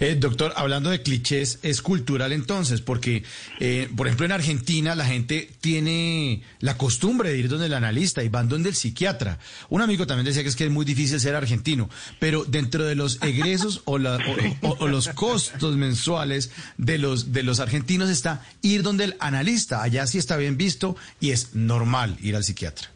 Eh, 0.00 0.16
doctor, 0.18 0.52
hablando 0.56 0.90
de 0.90 1.02
clichés, 1.02 1.58
es 1.62 1.80
cultural 1.82 2.32
entonces, 2.32 2.80
porque, 2.80 3.22
eh, 3.60 3.88
por 3.96 4.06
ejemplo, 4.06 4.26
en 4.26 4.32
Argentina 4.32 4.94
la 4.94 5.04
gente 5.04 5.50
tiene 5.60 6.42
la 6.60 6.76
costumbre 6.76 7.30
de 7.30 7.38
ir 7.38 7.48
donde 7.48 7.66
el 7.66 7.74
analista 7.74 8.22
y 8.24 8.28
van 8.28 8.48
donde 8.48 8.70
el 8.70 8.74
psiquiatra. 8.74 9.38
Un 9.68 9.82
amigo 9.82 10.06
también 10.06 10.26
decía 10.26 10.42
que 10.42 10.48
es 10.48 10.56
que 10.56 10.64
es 10.64 10.70
muy 10.70 10.84
difícil 10.84 11.20
ser 11.20 11.34
argentino, 11.34 11.88
pero 12.18 12.44
dentro 12.44 12.84
de 12.84 12.94
los 12.94 13.22
egresos 13.22 13.82
o, 13.84 13.98
los 13.98 15.08
costos 15.08 15.76
mensuales 15.76 16.50
de 16.76 16.98
los, 16.98 17.32
de 17.32 17.42
los 17.42 17.60
argentinos 17.60 18.10
está 18.10 18.44
ir 18.62 18.82
donde 18.82 19.04
el 19.04 19.16
analista. 19.20 19.82
Allá 19.82 20.06
sí 20.06 20.18
está 20.18 20.36
bien 20.36 20.56
visto 20.56 20.96
y 21.20 21.30
es 21.30 21.54
normal 21.54 22.16
ir 22.20 22.36
al 22.36 22.44
psiquiatra. 22.44 22.90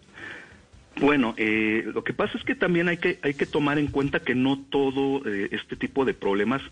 Bueno, 0.98 1.34
eh, 1.36 1.84
lo 1.92 2.04
que 2.04 2.14
pasa 2.14 2.38
es 2.38 2.44
que 2.44 2.54
también 2.54 2.88
hay 2.88 2.96
que, 2.96 3.18
hay 3.22 3.34
que 3.34 3.44
tomar 3.44 3.78
en 3.78 3.88
cuenta 3.88 4.20
que 4.20 4.34
no 4.34 4.58
todo 4.70 5.26
eh, 5.26 5.48
este 5.52 5.76
tipo 5.76 6.06
de 6.06 6.14
problemas 6.14 6.62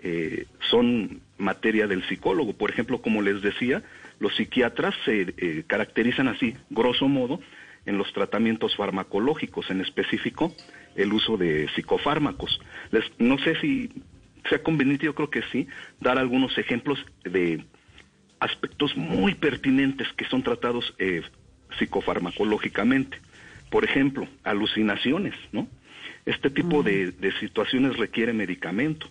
eh, 0.00 0.46
son 0.68 1.20
materia 1.38 1.86
del 1.86 2.02
psicólogo. 2.08 2.54
Por 2.54 2.70
ejemplo, 2.70 3.00
como 3.00 3.22
les 3.22 3.40
decía, 3.40 3.84
los 4.18 4.34
psiquiatras 4.34 4.96
se 5.04 5.64
caracterizan 5.68 6.26
así, 6.26 6.56
grosso 6.70 7.06
modo, 7.06 7.40
en 7.86 7.98
los 7.98 8.12
tratamientos 8.12 8.74
farmacológicos, 8.76 9.70
en 9.70 9.80
específico 9.80 10.52
el 10.96 11.12
uso 11.12 11.36
de 11.36 11.68
psicofármacos. 11.76 12.60
Les, 12.90 13.04
no 13.18 13.38
sé 13.38 13.54
si 13.60 13.90
sea 14.48 14.60
conveniente, 14.60 15.06
yo 15.06 15.14
creo 15.14 15.30
que 15.30 15.42
sí, 15.52 15.68
dar 16.00 16.18
algunos 16.18 16.58
ejemplos 16.58 16.98
de 17.22 17.64
aspectos 18.40 18.96
muy 18.96 19.34
pertinentes 19.36 20.08
que 20.16 20.24
son 20.24 20.42
tratados 20.42 20.94
psicofarmacológicamente. 21.78 23.20
Por 23.70 23.84
ejemplo, 23.84 24.26
alucinaciones, 24.44 25.34
¿no? 25.52 25.68
Este 26.26 26.50
tipo 26.50 26.82
de, 26.82 27.14
situaciones 27.40 27.96
requiere 27.96 28.32
medicamento. 28.32 29.06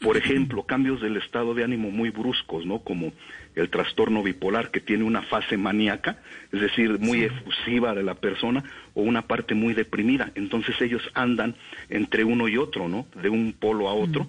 Por 0.00 0.16
ejemplo, 0.16 0.64
cambios 0.64 1.00
del 1.00 1.16
estado 1.16 1.54
de 1.54 1.64
ánimo 1.64 1.90
muy 1.90 2.10
bruscos, 2.10 2.66
¿no? 2.66 2.80
Como 2.80 3.12
el 3.54 3.70
trastorno 3.70 4.22
bipolar 4.22 4.70
que 4.70 4.80
tiene 4.80 5.04
una 5.04 5.22
fase 5.22 5.56
maníaca, 5.56 6.18
es 6.52 6.60
decir, 6.60 6.98
muy 6.98 7.22
efusiva 7.22 7.94
de 7.94 8.02
la 8.02 8.14
persona 8.14 8.64
o 8.94 9.02
una 9.02 9.22
parte 9.22 9.54
muy 9.54 9.72
deprimida. 9.72 10.30
Entonces 10.34 10.80
ellos 10.80 11.02
andan 11.14 11.54
entre 11.88 12.24
uno 12.24 12.48
y 12.48 12.58
otro, 12.58 12.88
¿no? 12.88 13.06
De 13.22 13.28
un 13.28 13.54
polo 13.54 13.88
a 13.88 13.94
otro. 13.94 14.28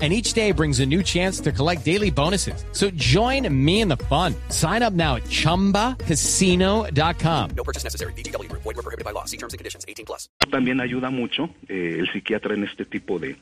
and 0.00 0.12
each 0.12 0.34
day 0.34 0.52
brings 0.52 0.80
a 0.80 0.86
new 0.86 1.02
chance 1.02 1.40
to 1.40 1.50
collect 1.52 1.86
daily 1.86 2.10
bonuses. 2.10 2.66
So 2.72 2.90
join 2.90 3.48
me 3.64 3.80
in 3.80 3.88
the 3.88 3.96
fun. 3.96 4.34
Sign 4.50 4.82
up 4.82 4.92
now 4.92 5.16
at 5.16 5.24
ChumbaCasino.com. 5.24 7.50
No 7.56 7.64
purchase 7.64 7.82
necessary. 7.82 8.12
BGW. 8.12 8.52
Void 8.52 8.66
were 8.66 8.74
prohibited 8.74 9.06
by 9.06 9.12
law. 9.12 9.24
See 9.24 9.38
terms 9.38 9.54
and 9.54 9.58
conditions. 9.58 9.86
18 9.88 10.04
plus. 10.04 10.28
También 10.50 10.82
ayuda 10.82 11.08
mucho 11.10 11.48
eh, 11.68 11.96
el 11.98 12.12
psiquiatra 12.12 12.52
en 12.54 12.64
este 12.64 12.84
tipo 12.84 13.18
de, 13.18 13.36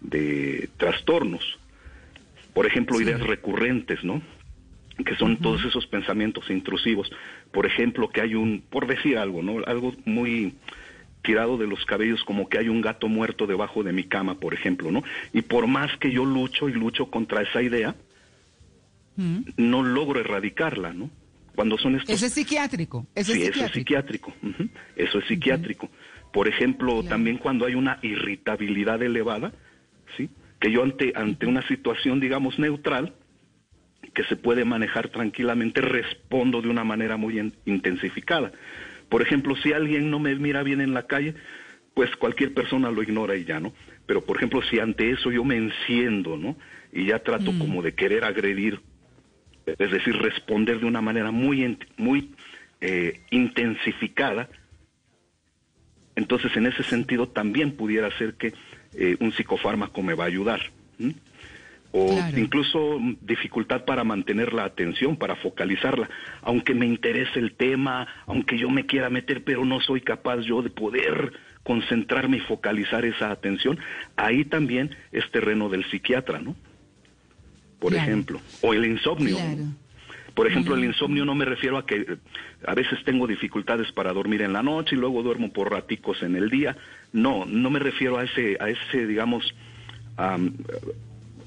de 0.00 0.68
trastornos. 0.76 1.42
Por 2.54 2.66
ejemplo, 2.66 2.98
sí. 2.98 3.04
ideas 3.04 3.20
recurrentes, 3.20 4.04
¿no? 4.04 4.22
Que 5.04 5.14
son 5.16 5.32
uh 5.32 5.34
-huh. 5.34 5.42
todos 5.42 5.64
esos 5.64 5.86
pensamientos 5.86 6.48
intrusivos. 6.48 7.10
Por 7.52 7.66
ejemplo, 7.66 8.08
que 8.08 8.22
hay 8.22 8.34
un, 8.34 8.62
por 8.70 8.86
decir 8.86 9.18
algo, 9.18 9.42
¿no? 9.42 9.62
Algo 9.66 9.92
muy 10.04 10.54
tirado 11.26 11.58
de 11.58 11.66
los 11.66 11.84
cabellos 11.84 12.22
como 12.24 12.48
que 12.48 12.58
hay 12.58 12.68
un 12.68 12.80
gato 12.80 13.08
muerto 13.08 13.46
debajo 13.46 13.82
de 13.82 13.92
mi 13.92 14.04
cama, 14.04 14.38
por 14.38 14.54
ejemplo, 14.54 14.92
¿no? 14.92 15.02
Y 15.32 15.42
por 15.42 15.66
más 15.66 15.90
que 15.98 16.12
yo 16.12 16.24
lucho 16.24 16.68
y 16.68 16.72
lucho 16.72 17.10
contra 17.10 17.42
esa 17.42 17.60
idea, 17.60 17.96
mm. 19.16 19.40
no 19.56 19.82
logro 19.82 20.20
erradicarla, 20.20 20.92
¿no? 20.92 21.10
Cuando 21.56 21.76
son 21.78 21.96
estos... 21.96 22.14
Eso 22.14 22.26
es 22.26 22.32
psiquiátrico. 22.32 23.06
Eso 23.14 23.32
sí, 23.32 23.42
es 23.42 23.48
psiquiátrico. 23.48 23.58
eso 23.58 23.66
es 23.66 23.72
psiquiátrico. 23.72 24.32
Uh 24.42 24.46
-huh. 24.46 24.70
Eso 24.94 25.18
es 25.18 25.24
psiquiátrico. 25.26 25.86
Uh 25.86 25.88
-huh. 25.88 26.32
Por 26.32 26.48
ejemplo, 26.48 26.92
claro. 26.92 27.08
también 27.08 27.38
cuando 27.38 27.66
hay 27.66 27.74
una 27.74 27.98
irritabilidad 28.02 29.02
elevada, 29.02 29.52
¿sí? 30.16 30.30
Que 30.60 30.70
yo 30.70 30.82
ante, 30.82 31.12
ante 31.16 31.46
una 31.46 31.66
situación, 31.66 32.20
digamos, 32.20 32.58
neutral, 32.58 33.14
que 34.14 34.22
se 34.24 34.36
puede 34.36 34.64
manejar 34.64 35.08
tranquilamente, 35.08 35.80
respondo 35.80 36.62
de 36.62 36.68
una 36.68 36.84
manera 36.84 37.16
muy 37.16 37.38
in 37.38 37.52
intensificada. 37.64 38.52
Por 39.08 39.22
ejemplo, 39.22 39.56
si 39.56 39.72
alguien 39.72 40.10
no 40.10 40.18
me 40.18 40.34
mira 40.34 40.62
bien 40.62 40.80
en 40.80 40.94
la 40.94 41.06
calle, 41.06 41.34
pues 41.94 42.14
cualquier 42.16 42.52
persona 42.52 42.90
lo 42.90 43.02
ignora 43.02 43.36
y 43.36 43.44
ya, 43.44 43.60
¿no? 43.60 43.72
Pero, 44.06 44.20
por 44.20 44.36
ejemplo, 44.36 44.60
si 44.62 44.78
ante 44.78 45.10
eso 45.10 45.30
yo 45.30 45.44
me 45.44 45.56
enciendo, 45.56 46.36
¿no? 46.36 46.56
Y 46.92 47.06
ya 47.06 47.20
trato 47.20 47.52
mm. 47.52 47.58
como 47.58 47.82
de 47.82 47.94
querer 47.94 48.24
agredir, 48.24 48.80
es 49.66 49.90
decir, 49.90 50.16
responder 50.16 50.80
de 50.80 50.86
una 50.86 51.00
manera 51.00 51.30
muy, 51.30 51.78
muy 51.96 52.34
eh, 52.80 53.20
intensificada, 53.30 54.48
entonces 56.16 56.56
en 56.56 56.66
ese 56.66 56.82
sentido 56.82 57.28
también 57.28 57.72
pudiera 57.72 58.10
ser 58.18 58.34
que 58.34 58.54
eh, 58.94 59.16
un 59.20 59.32
psicofármaco 59.32 60.02
me 60.02 60.14
va 60.14 60.24
a 60.24 60.28
ayudar. 60.28 60.60
O 61.92 62.08
claro. 62.08 62.38
incluso 62.38 62.98
dificultad 63.20 63.84
para 63.84 64.04
mantener 64.04 64.52
la 64.52 64.64
atención, 64.64 65.16
para 65.16 65.36
focalizarla, 65.36 66.08
aunque 66.42 66.74
me 66.74 66.86
interese 66.86 67.38
el 67.38 67.52
tema, 67.52 68.06
aunque 68.26 68.58
yo 68.58 68.70
me 68.70 68.86
quiera 68.86 69.10
meter, 69.10 69.44
pero 69.44 69.64
no 69.64 69.80
soy 69.80 70.00
capaz 70.00 70.40
yo 70.40 70.62
de 70.62 70.70
poder 70.70 71.32
concentrarme 71.62 72.38
y 72.38 72.40
focalizar 72.40 73.04
esa 73.04 73.30
atención, 73.30 73.78
ahí 74.16 74.44
también 74.44 74.94
es 75.10 75.28
terreno 75.30 75.68
del 75.68 75.84
psiquiatra, 75.90 76.38
¿no? 76.38 76.54
Por 77.80 77.92
claro. 77.92 78.06
ejemplo, 78.06 78.40
o 78.62 78.72
el 78.72 78.84
insomnio. 78.86 79.36
Claro. 79.36 79.64
Por 80.36 80.46
ejemplo, 80.46 80.74
el 80.74 80.84
insomnio 80.84 81.24
no 81.24 81.34
me 81.34 81.46
refiero 81.46 81.78
a 81.78 81.86
que 81.86 82.18
a 82.66 82.74
veces 82.74 83.02
tengo 83.04 83.26
dificultades 83.26 83.90
para 83.92 84.12
dormir 84.12 84.42
en 84.42 84.52
la 84.52 84.62
noche 84.62 84.94
y 84.94 84.98
luego 84.98 85.22
duermo 85.22 85.50
por 85.50 85.72
raticos 85.72 86.22
en 86.22 86.36
el 86.36 86.50
día. 86.50 86.76
No, 87.14 87.46
no 87.46 87.70
me 87.70 87.78
refiero 87.78 88.18
a 88.18 88.24
ese, 88.24 88.58
a 88.60 88.68
ese 88.68 89.06
digamos, 89.06 89.54
um, 90.18 90.52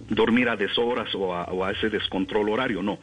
dormir 0.09 0.49
a 0.49 0.55
deshoras 0.55 1.13
o 1.15 1.33
a, 1.33 1.45
o 1.45 1.63
a, 1.63 1.71
ese 1.71 1.89
descontrol 1.89 2.49
horario, 2.49 2.81
no. 2.81 2.99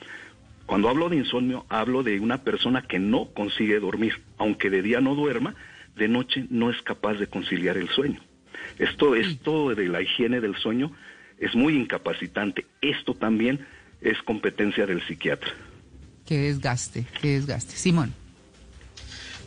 Cuando 0.66 0.88
hablo 0.88 1.08
de 1.08 1.16
insomnio, 1.16 1.64
hablo 1.68 2.02
de 2.02 2.18
una 2.18 2.42
persona 2.42 2.82
que 2.82 2.98
no 2.98 3.26
consigue 3.26 3.78
dormir, 3.78 4.20
aunque 4.36 4.68
de 4.68 4.82
día 4.82 5.00
no 5.00 5.14
duerma, 5.14 5.54
de 5.94 6.08
noche 6.08 6.46
no 6.50 6.70
es 6.70 6.82
capaz 6.82 7.14
de 7.14 7.28
conciliar 7.28 7.76
el 7.76 7.88
sueño. 7.88 8.20
Esto, 8.78 9.14
esto 9.14 9.74
de 9.74 9.88
la 9.88 10.02
higiene 10.02 10.40
del 10.40 10.56
sueño 10.56 10.90
es 11.38 11.54
muy 11.54 11.76
incapacitante. 11.76 12.66
Esto 12.80 13.14
también 13.14 13.66
es 14.00 14.20
competencia 14.22 14.86
del 14.86 15.06
psiquiatra. 15.06 15.50
Qué 16.26 16.38
desgaste, 16.38 17.06
qué 17.20 17.28
desgaste. 17.28 17.76
Simón. 17.76 18.12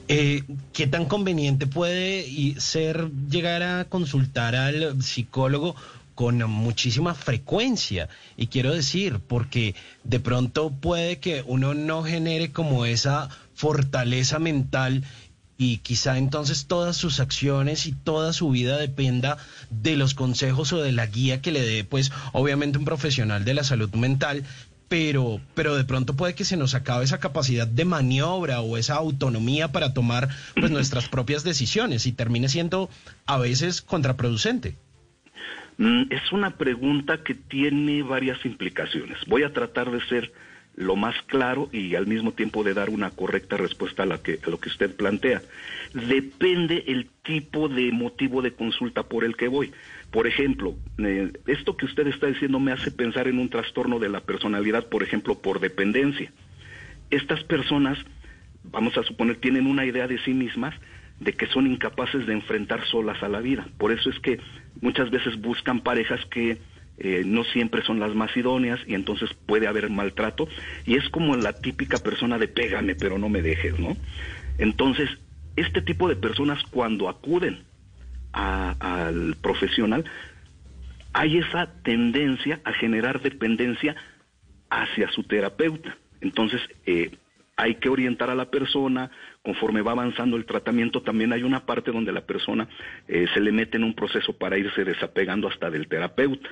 Eh, 0.07 0.41
¿Qué 0.73 0.87
tan 0.87 1.05
conveniente 1.05 1.67
puede 1.67 2.59
ser 2.59 3.11
llegar 3.29 3.61
a 3.61 3.85
consultar 3.85 4.55
al 4.55 5.03
psicólogo 5.03 5.75
con 6.19 6.43
muchísima 6.49 7.13
frecuencia. 7.13 8.09
Y 8.35 8.47
quiero 8.47 8.73
decir, 8.73 9.21
porque 9.25 9.73
de 10.03 10.19
pronto 10.19 10.69
puede 10.69 11.19
que 11.19 11.45
uno 11.47 11.73
no 11.73 12.03
genere 12.03 12.51
como 12.51 12.83
esa 12.83 13.29
fortaleza 13.55 14.37
mental 14.37 15.05
y 15.57 15.77
quizá 15.77 16.17
entonces 16.17 16.65
todas 16.65 16.97
sus 16.97 17.21
acciones 17.21 17.85
y 17.85 17.93
toda 17.93 18.33
su 18.33 18.49
vida 18.49 18.75
dependa 18.75 19.37
de 19.69 19.95
los 19.95 20.13
consejos 20.13 20.73
o 20.73 20.81
de 20.81 20.91
la 20.91 21.05
guía 21.05 21.41
que 21.41 21.53
le 21.53 21.61
dé, 21.61 21.85
pues 21.85 22.11
obviamente 22.33 22.77
un 22.77 22.83
profesional 22.83 23.45
de 23.45 23.53
la 23.53 23.63
salud 23.63 23.89
mental, 23.93 24.43
pero, 24.89 25.39
pero 25.55 25.77
de 25.77 25.85
pronto 25.85 26.17
puede 26.17 26.35
que 26.35 26.43
se 26.43 26.57
nos 26.57 26.75
acabe 26.75 27.05
esa 27.05 27.21
capacidad 27.21 27.65
de 27.65 27.85
maniobra 27.85 28.59
o 28.59 28.75
esa 28.75 28.95
autonomía 28.95 29.71
para 29.71 29.93
tomar 29.93 30.27
pues 30.53 30.69
nuestras 30.69 31.07
propias 31.07 31.45
decisiones 31.45 32.05
y 32.07 32.11
termine 32.11 32.49
siendo 32.49 32.89
a 33.25 33.37
veces 33.37 33.81
contraproducente. 33.81 34.75
Mm, 35.79 36.07
es 36.09 36.31
una 36.33 36.57
pregunta 36.57 37.23
que 37.23 37.33
tiene 37.33 38.03
varias 38.03 38.45
implicaciones. 38.45 39.17
Voy 39.27 39.43
a 39.43 39.53
tratar 39.53 39.89
de 39.89 40.01
ser 40.07 40.29
lo 40.75 40.97
más 40.97 41.15
claro 41.27 41.69
y 41.71 41.95
al 41.95 42.05
mismo 42.05 42.33
tiempo 42.33 42.65
de 42.65 42.73
dar 42.73 42.89
una 42.89 43.11
correcta 43.11 43.55
respuesta 43.55 44.03
a, 44.03 44.05
la 44.05 44.21
que, 44.21 44.39
a 44.45 44.49
lo 44.49 44.59
que 44.59 44.67
usted 44.67 44.93
plantea. 44.93 45.41
Depende 45.93 46.83
el 46.87 47.07
tipo 47.23 47.69
de 47.69 47.93
motivo 47.93 48.41
de 48.41 48.51
consulta 48.51 49.03
por 49.03 49.23
el 49.23 49.37
que 49.37 49.47
voy. 49.47 49.71
Por 50.11 50.27
ejemplo, 50.27 50.75
eh, 50.97 51.31
esto 51.47 51.77
que 51.77 51.85
usted 51.85 52.07
está 52.07 52.27
diciendo 52.27 52.59
me 52.59 52.73
hace 52.73 52.91
pensar 52.91 53.29
en 53.29 53.39
un 53.39 53.49
trastorno 53.49 53.99
de 53.99 54.09
la 54.09 54.19
personalidad, 54.19 54.85
por 54.87 55.01
ejemplo, 55.01 55.39
por 55.39 55.61
dependencia. 55.61 56.29
Estas 57.09 57.41
personas, 57.45 57.97
vamos 58.63 58.97
a 58.97 59.03
suponer, 59.03 59.37
tienen 59.37 59.65
una 59.65 59.85
idea 59.85 60.07
de 60.07 60.19
sí 60.19 60.33
mismas 60.33 60.75
de 61.19 61.33
que 61.33 61.47
son 61.47 61.67
incapaces 61.67 62.25
de 62.25 62.33
enfrentar 62.33 62.85
solas 62.87 63.21
a 63.23 63.29
la 63.29 63.39
vida. 63.39 63.67
Por 63.77 63.91
eso 63.91 64.09
es 64.09 64.19
que 64.19 64.39
muchas 64.81 65.09
veces 65.09 65.39
buscan 65.39 65.81
parejas 65.81 66.23
que 66.25 66.59
eh, 66.97 67.23
no 67.25 67.43
siempre 67.45 67.83
son 67.83 67.99
las 67.99 68.13
más 68.13 68.35
idóneas 68.35 68.79
y 68.87 68.93
entonces 68.93 69.29
puede 69.45 69.67
haber 69.67 69.89
maltrato 69.89 70.47
y 70.85 70.95
es 70.95 71.07
como 71.09 71.35
la 71.37 71.53
típica 71.53 71.97
persona 71.97 72.37
de 72.37 72.47
pégame 72.47 72.95
pero 72.95 73.17
no 73.17 73.29
me 73.29 73.41
dejes, 73.41 73.79
¿no? 73.79 73.95
Entonces, 74.57 75.09
este 75.55 75.81
tipo 75.81 76.09
de 76.09 76.15
personas 76.15 76.61
cuando 76.69 77.07
acuden 77.07 77.63
al 78.31 79.35
profesional, 79.41 80.05
hay 81.13 81.37
esa 81.37 81.71
tendencia 81.83 82.59
a 82.63 82.73
generar 82.73 83.21
dependencia 83.21 83.95
hacia 84.69 85.09
su 85.11 85.23
terapeuta. 85.23 85.97
Entonces, 86.21 86.61
eh, 86.85 87.17
hay 87.55 87.75
que 87.75 87.89
orientar 87.89 88.29
a 88.29 88.35
la 88.35 88.51
persona, 88.51 89.09
conforme 89.43 89.81
va 89.81 89.91
avanzando 89.91 90.37
el 90.37 90.45
tratamiento, 90.45 91.01
también 91.01 91.33
hay 91.33 91.43
una 91.43 91.65
parte 91.65 91.91
donde 91.91 92.11
la 92.11 92.25
persona 92.25 92.67
eh, 93.07 93.25
se 93.33 93.39
le 93.39 93.51
mete 93.51 93.77
en 93.77 93.83
un 93.83 93.95
proceso 93.95 94.33
para 94.33 94.57
irse 94.57 94.83
desapegando 94.83 95.47
hasta 95.47 95.69
del 95.69 95.87
terapeuta. 95.87 96.49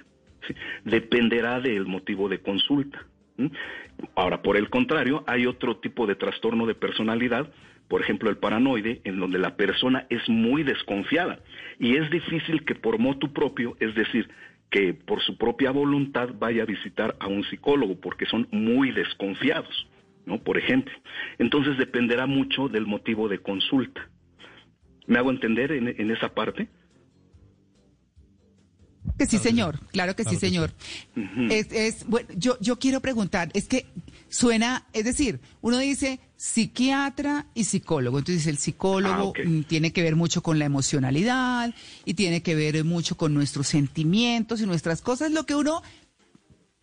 Dependerá 0.86 1.60
del 1.60 1.86
motivo 1.86 2.29
de 2.29 2.39
consulta. 2.39 3.06
Ahora, 4.15 4.41
por 4.41 4.58
el 4.58 4.70
contrario, 4.70 5.24
hay 5.27 5.46
otro 5.46 5.77
tipo 5.77 6.08
de 6.08 6.15
trastorno 6.15 6.65
de 6.65 6.75
personalidad, 6.75 7.51
por 7.88 8.01
ejemplo 8.01 8.29
el 8.29 8.38
paranoide, 8.38 9.01
en 9.03 9.20
donde 9.20 9.39
la 9.39 9.56
persona 9.56 10.06
es 10.10 10.27
muy 10.27 10.63
desconfiada 10.63 11.39
y 11.79 11.96
es 11.98 12.10
difícil 12.10 12.65
que 12.65 12.75
por 12.75 12.98
motu 12.98 13.32
propio, 13.34 13.75
es 13.79 13.94
decir, 13.96 14.29
que 14.70 14.94
por 14.94 15.22
su 15.22 15.38
propia 15.38 15.72
voluntad 15.72 16.29
vaya 16.38 16.63
a 16.63 16.65
visitar 16.65 17.15
a 17.20 17.27
un 17.27 17.44
psicólogo, 17.46 18.00
porque 18.00 18.25
son 18.25 18.48
muy 18.51 18.91
desconfiados, 18.91 19.88
¿no? 20.27 20.43
Por 20.43 20.60
ejemplo. 20.60 20.93
Entonces 21.39 21.79
dependerá 21.79 22.27
mucho 22.27 22.67
del 22.67 22.86
motivo 22.86 23.27
de 23.27 23.39
consulta. 23.39 24.07
¿Me 25.07 25.17
hago 25.17 25.31
entender 25.31 25.72
en 25.72 26.12
esa 26.12 26.34
parte? 26.34 26.67
Que 29.17 29.25
sí, 29.25 29.38
señor, 29.39 29.79
claro 29.91 30.15
que 30.15 30.24
sí, 30.24 30.36
señor. 30.36 30.72
es, 31.50 32.05
bueno, 32.07 32.27
yo, 32.36 32.57
yo 32.60 32.77
quiero 32.77 33.00
preguntar, 33.01 33.50
es 33.53 33.67
que 33.67 33.88
suena, 34.29 34.86
es 34.93 35.05
decir, 35.05 35.39
uno 35.62 35.79
dice 35.79 36.19
psiquiatra 36.36 37.48
y 37.55 37.63
psicólogo, 37.63 38.19
entonces 38.19 38.46
el 38.46 38.60
psicólogo 38.60 39.34
ah, 39.36 39.41
mm, 39.43 39.63
tiene 39.63 39.91
que 39.91 40.03
ver 40.03 40.15
mucho 40.15 40.43
con 40.43 40.60
la 40.60 40.65
emocionalidad 40.65 41.74
y 42.05 42.13
tiene 42.13 42.43
que 42.43 42.53
ver 42.53 42.84
mucho 42.84 43.17
con 43.17 43.34
nuestros 43.34 43.67
sentimientos 43.67 44.62
y 44.62 44.67
nuestras 44.67 45.01
cosas, 45.01 45.31
lo 45.31 45.46
que 45.46 45.55
uno 45.55 45.81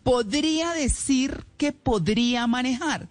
podría 0.04 0.72
decir 0.72 1.44
que 1.56 1.72
podría 1.72 2.46
manejar. 2.46 3.08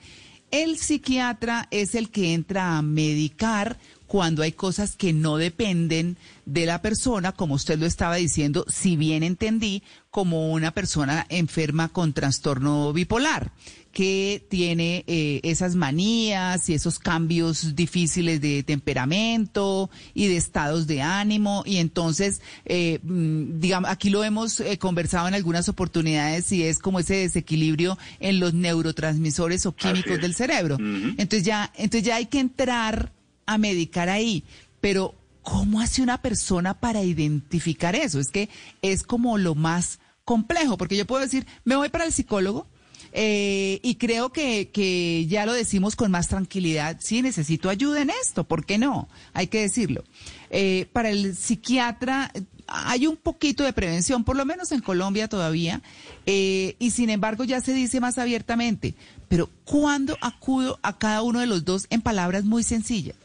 El 0.52 0.78
psiquiatra 0.78 1.68
es 1.72 1.96
el 1.96 2.10
que 2.10 2.34
entra 2.34 2.78
a 2.78 2.82
medicar 2.84 3.80
cuando 4.08 4.44
hay 4.44 4.52
cosas 4.52 4.96
que 4.96 5.12
no 5.12 5.38
dependen 5.38 6.18
de 6.46 6.66
la 6.66 6.82
persona, 6.82 7.32
como 7.32 7.56
usted 7.56 7.80
lo 7.80 7.86
estaba 7.86 8.16
diciendo, 8.16 8.66
si 8.68 8.96
bien 8.96 9.24
entendí, 9.24 9.84
como 10.10 10.52
una 10.52 10.72
persona 10.72 11.26
enferma 11.30 11.90
con 11.90 12.14
trastorno 12.14 12.94
bipolar 12.94 13.52
que 13.94 14.44
tiene 14.50 15.04
eh, 15.06 15.40
esas 15.44 15.76
manías 15.76 16.68
y 16.68 16.74
esos 16.74 16.98
cambios 16.98 17.76
difíciles 17.76 18.42
de 18.42 18.64
temperamento 18.64 19.92
y 20.16 20.28
de 20.28 20.36
estados 20.36 20.88
de 20.88 21.04
ánimo. 21.04 21.64
Y 21.66 21.78
entonces, 21.78 22.42
eh, 22.66 23.00
mm, 23.04 23.60
digamos, 23.60 23.92
aquí 23.92 24.10
lo 24.10 24.24
hemos 24.24 24.60
eh, 24.60 24.80
conversado 24.80 25.28
en 25.28 25.36
algunas 25.36 25.70
oportunidades 25.70 26.52
y 26.52 26.64
es 26.64 26.80
como 26.80 27.00
ese 27.00 27.18
desequilibrio 27.18 28.00
en 28.20 28.40
los 28.40 28.56
neurotransmisores 28.56 29.68
o 29.68 29.76
químicos 29.76 30.20
del 30.20 30.34
cerebro. 30.34 30.78
Entonces 30.80 31.44
ya, 31.44 31.72
entonces 31.76 32.04
ya 32.04 32.16
hay 32.16 32.26
que 32.26 32.40
entrar 32.40 33.12
a 33.46 33.60
medicar 33.60 34.10
ahí, 34.10 34.44
pero 34.82 35.14
¿cómo 35.44 35.82
hace 35.82 36.02
una 36.02 36.22
persona 36.22 36.74
para 36.74 37.04
identificar 37.04 37.96
eso? 37.96 38.20
Es 38.20 38.30
que 38.30 38.50
es 38.82 39.04
como 39.04 39.38
lo 39.38 39.56
más 39.56 40.00
complejo, 40.26 40.78
porque 40.78 40.98
yo 40.98 41.06
puedo 41.06 41.22
decir, 41.22 41.46
me 41.66 41.76
voy 41.76 41.90
para 41.90 42.06
el 42.06 42.14
psicólogo 42.14 42.66
eh, 43.12 43.80
y 43.84 43.96
creo 43.96 44.32
que, 44.32 44.70
que 44.70 45.28
ya 45.28 45.46
lo 45.46 45.54
decimos 45.54 45.96
con 45.96 46.10
más 46.10 46.30
tranquilidad, 46.30 46.98
sí, 47.00 47.22
necesito 47.22 47.70
ayuda 47.70 48.02
en 48.02 48.10
esto, 48.10 48.46
¿por 48.46 48.66
qué 48.66 48.78
no? 48.78 49.08
Hay 49.34 49.48
que 49.48 49.62
decirlo. 49.62 50.04
Eh, 50.50 50.88
para 50.94 51.10
el 51.10 51.36
psiquiatra 51.36 52.32
hay 52.68 53.06
un 53.06 53.18
poquito 53.18 53.64
de 53.64 53.74
prevención, 53.74 54.24
por 54.24 54.38
lo 54.38 54.46
menos 54.46 54.72
en 54.72 54.80
Colombia 54.80 55.28
todavía, 55.28 55.82
eh, 56.26 56.76
y 56.80 56.92
sin 56.92 57.10
embargo 57.10 57.44
ya 57.44 57.62
se 57.62 57.74
dice 57.74 58.00
más 58.00 58.18
abiertamente, 58.18 58.96
pero 59.28 59.50
¿cuándo 59.66 60.18
acudo 60.22 60.80
a 60.82 60.98
cada 60.98 61.22
uno 61.22 61.40
de 61.40 61.48
los 61.48 61.66
dos 61.66 61.86
en 61.90 62.02
palabras 62.02 62.46
muy 62.46 62.64
sencillas? 62.64 63.16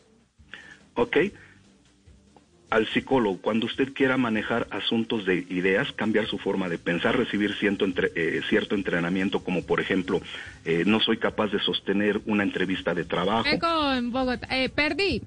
¿ok? 0.98 1.16
Al 2.70 2.86
psicólogo, 2.88 3.38
cuando 3.38 3.64
usted 3.64 3.94
quiera 3.94 4.18
manejar 4.18 4.66
asuntos 4.70 5.24
de 5.24 5.46
ideas, 5.48 5.90
cambiar 5.92 6.26
su 6.26 6.36
forma 6.36 6.68
de 6.68 6.76
pensar, 6.76 7.16
recibir 7.16 7.54
cierto, 7.54 7.86
eh, 8.14 8.42
cierto 8.48 8.74
entrenamiento, 8.74 9.40
como 9.40 9.64
por 9.64 9.80
ejemplo, 9.80 10.20
eh, 10.66 10.84
no 10.86 11.00
soy 11.00 11.16
capaz 11.16 11.50
de 11.50 11.60
sostener 11.60 12.20
una 12.26 12.42
entrevista 12.42 12.92
de 12.92 13.04
trabajo. 13.04 13.48
Bogotá, 14.02 14.48
eh, 14.50 14.68
perdí. 14.68 15.22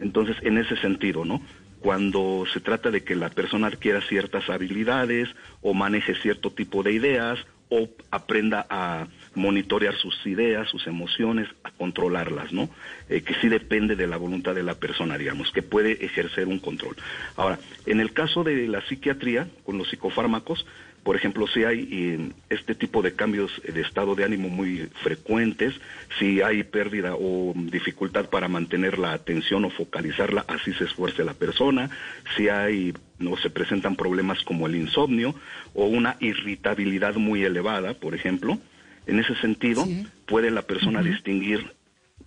Entonces, 0.00 0.36
en 0.42 0.58
ese 0.58 0.76
sentido, 0.76 1.24
¿no? 1.24 1.40
Cuando 1.80 2.44
se 2.52 2.60
trata 2.60 2.90
de 2.90 3.02
que 3.02 3.14
la 3.14 3.30
persona 3.30 3.68
adquiera 3.68 4.02
ciertas 4.02 4.50
habilidades 4.50 5.28
o 5.62 5.72
maneje 5.72 6.14
cierto 6.16 6.50
tipo 6.50 6.82
de 6.82 6.92
ideas 6.92 7.38
o 7.68 7.88
aprenda 8.10 8.66
a 8.68 9.06
monitorear 9.36 9.94
sus 9.94 10.26
ideas, 10.26 10.68
sus 10.68 10.86
emociones, 10.86 11.48
a 11.62 11.70
controlarlas, 11.70 12.52
¿no? 12.52 12.68
Eh, 13.08 13.20
que 13.20 13.34
sí 13.34 13.48
depende 13.48 13.94
de 13.94 14.06
la 14.06 14.16
voluntad 14.16 14.54
de 14.54 14.62
la 14.62 14.74
persona, 14.74 15.16
digamos, 15.16 15.52
que 15.52 15.62
puede 15.62 16.04
ejercer 16.04 16.48
un 16.48 16.58
control. 16.58 16.96
Ahora, 17.36 17.58
en 17.84 18.00
el 18.00 18.12
caso 18.12 18.42
de 18.42 18.66
la 18.66 18.80
psiquiatría, 18.86 19.46
con 19.64 19.78
los 19.78 19.88
psicofármacos, 19.88 20.66
por 21.06 21.14
ejemplo, 21.14 21.46
si 21.46 21.62
hay 21.62 21.88
eh, 21.92 22.30
este 22.50 22.74
tipo 22.74 23.00
de 23.00 23.14
cambios 23.14 23.62
de 23.62 23.80
estado 23.80 24.16
de 24.16 24.24
ánimo 24.24 24.48
muy 24.48 24.88
frecuentes, 25.04 25.72
si 26.18 26.42
hay 26.42 26.64
pérdida 26.64 27.14
o 27.14 27.52
dificultad 27.54 28.28
para 28.28 28.48
mantener 28.48 28.98
la 28.98 29.12
atención 29.12 29.64
o 29.64 29.70
focalizarla, 29.70 30.44
así 30.48 30.72
se 30.72 30.82
esfuerce 30.82 31.22
la 31.22 31.34
persona, 31.34 31.90
si 32.36 32.48
hay 32.48 32.92
no 33.20 33.36
se 33.36 33.50
presentan 33.50 33.94
problemas 33.94 34.42
como 34.42 34.66
el 34.66 34.74
insomnio 34.74 35.36
o 35.74 35.86
una 35.86 36.16
irritabilidad 36.18 37.14
muy 37.14 37.44
elevada, 37.44 37.94
por 37.94 38.16
ejemplo, 38.16 38.58
en 39.06 39.20
ese 39.20 39.34
sentido, 39.36 39.86
puede 40.26 40.50
la 40.50 40.62
persona 40.62 41.02
distinguir 41.02 41.72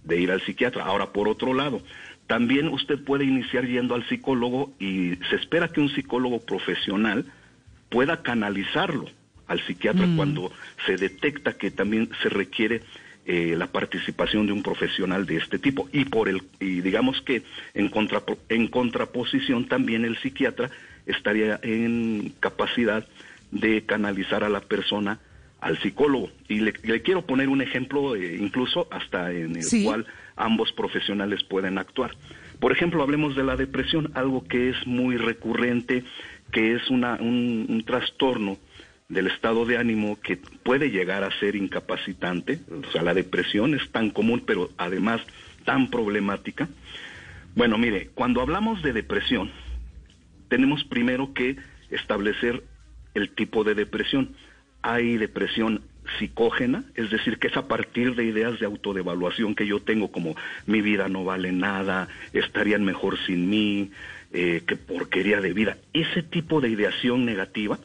de 0.03 0.19
ir 0.19 0.31
al 0.31 0.41
psiquiatra. 0.41 0.85
Ahora, 0.85 1.11
por 1.11 1.27
otro 1.27 1.53
lado, 1.53 1.81
también 2.27 2.67
usted 2.67 3.03
puede 3.03 3.25
iniciar 3.25 3.65
yendo 3.65 3.95
al 3.95 4.07
psicólogo 4.07 4.71
y 4.79 5.15
se 5.29 5.35
espera 5.35 5.67
que 5.67 5.81
un 5.81 5.89
psicólogo 5.89 6.39
profesional 6.39 7.25
pueda 7.89 8.21
canalizarlo 8.21 9.07
al 9.47 9.59
psiquiatra 9.65 10.05
mm. 10.05 10.15
cuando 10.15 10.51
se 10.85 10.95
detecta 10.95 11.53
que 11.57 11.71
también 11.71 12.09
se 12.21 12.29
requiere 12.29 12.83
eh, 13.25 13.55
la 13.57 13.67
participación 13.67 14.45
de 14.45 14.53
un 14.53 14.63
profesional 14.63 15.25
de 15.25 15.37
este 15.37 15.59
tipo 15.59 15.89
y 15.91 16.05
por 16.05 16.29
el 16.29 16.43
y 16.59 16.81
digamos 16.81 17.21
que 17.21 17.43
en 17.73 17.91
en 18.49 18.67
contraposición 18.67 19.67
también 19.67 20.05
el 20.05 20.17
psiquiatra 20.17 20.69
estaría 21.05 21.59
en 21.63 22.33
capacidad 22.39 23.05
de 23.51 23.83
canalizar 23.85 24.43
a 24.43 24.49
la 24.49 24.61
persona 24.61 25.19
al 25.61 25.77
psicólogo. 25.79 26.29
Y 26.47 26.59
le, 26.59 26.73
quiero 26.73 27.25
poner 27.25 27.49
un 27.49 27.61
ejemplo, 27.61 28.15
eh, 28.15 28.37
incluso 28.39 28.87
hasta 28.91 29.31
en 29.31 29.55
el 29.57 29.83
cual 29.83 30.05
ambos 30.35 30.71
profesionales 30.73 31.43
pueden 31.43 31.77
actuar. 31.77 32.11
Por 32.59 32.71
ejemplo, 32.71 33.03
hablemos 33.03 33.35
de 33.35 33.43
la 33.43 33.55
depresión, 33.55 34.11
algo 34.15 34.45
que 34.45 34.69
es 34.69 34.87
muy 34.87 35.17
recurrente, 35.17 36.03
que 36.51 36.75
es 36.75 36.89
una, 36.89 37.15
un, 37.15 37.65
un 37.69 37.83
trastorno 37.83 38.57
del 39.07 39.27
estado 39.27 39.65
de 39.65 39.77
ánimo 39.77 40.19
que 40.21 40.37
puede 40.37 40.91
llegar 40.91 41.23
a 41.23 41.39
ser 41.39 41.55
incapacitante. 41.55 42.59
O 42.87 42.91
sea, 42.91 43.01
la 43.01 43.13
depresión 43.13 43.73
es 43.73 43.89
tan 43.91 44.11
común, 44.11 44.43
pero 44.45 44.69
además 44.77 45.21
tan 45.65 45.89
problemática. 45.89 46.69
Bueno, 47.55 47.77
mire, 47.77 48.09
cuando 48.13 48.41
hablamos 48.41 48.81
de 48.83 48.93
depresión, 48.93 49.51
tenemos 50.47 50.83
primero 50.83 51.33
que 51.33 51.57
establecer 51.89 52.63
el 53.15 53.31
tipo 53.31 53.63
de 53.63 53.75
depresión 53.75 54.35
hay 54.81 55.17
depresión 55.17 55.81
psicógena, 56.17 56.85
es 56.95 57.09
decir, 57.11 57.37
que 57.37 57.47
es 57.47 57.57
a 57.57 57.67
partir 57.67 58.15
de 58.15 58.25
ideas 58.25 58.59
de 58.59 58.65
autodevaluación 58.65 59.53
que 59.53 59.67
yo 59.67 59.79
tengo 59.79 60.11
como 60.11 60.35
mi 60.65 60.81
vida 60.81 61.07
no 61.07 61.23
vale 61.23 61.51
nada, 61.51 62.07
estarían 62.33 62.83
mejor 62.83 63.17
sin 63.25 63.49
mí, 63.49 63.91
eh, 64.33 64.63
qué 64.65 64.75
porquería 64.75 65.39
de 65.41 65.53
vida. 65.53 65.77
Ese 65.93 66.23
tipo 66.23 66.61
de 66.61 66.69
ideación 66.69 67.25
negativa 67.25 67.77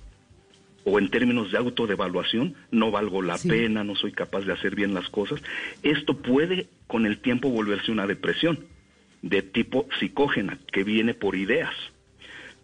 o 0.84 0.98
en 0.98 1.08
términos 1.08 1.50
de 1.50 1.58
autodevaluación, 1.58 2.54
no 2.70 2.90
valgo 2.90 3.22
la 3.22 3.38
pena, 3.38 3.84
no 3.84 3.96
soy 3.96 4.12
capaz 4.12 4.42
de 4.42 4.52
hacer 4.52 4.74
bien 4.74 4.92
las 4.92 5.08
cosas, 5.08 5.42
esto 5.82 6.18
puede 6.18 6.66
con 6.86 7.06
el 7.06 7.18
tiempo 7.18 7.48
volverse 7.48 7.90
una 7.90 8.06
depresión 8.06 8.58
de 9.22 9.40
tipo 9.40 9.88
psicógena, 9.98 10.58
que 10.70 10.84
viene 10.84 11.14
por 11.14 11.36
ideas. 11.36 11.74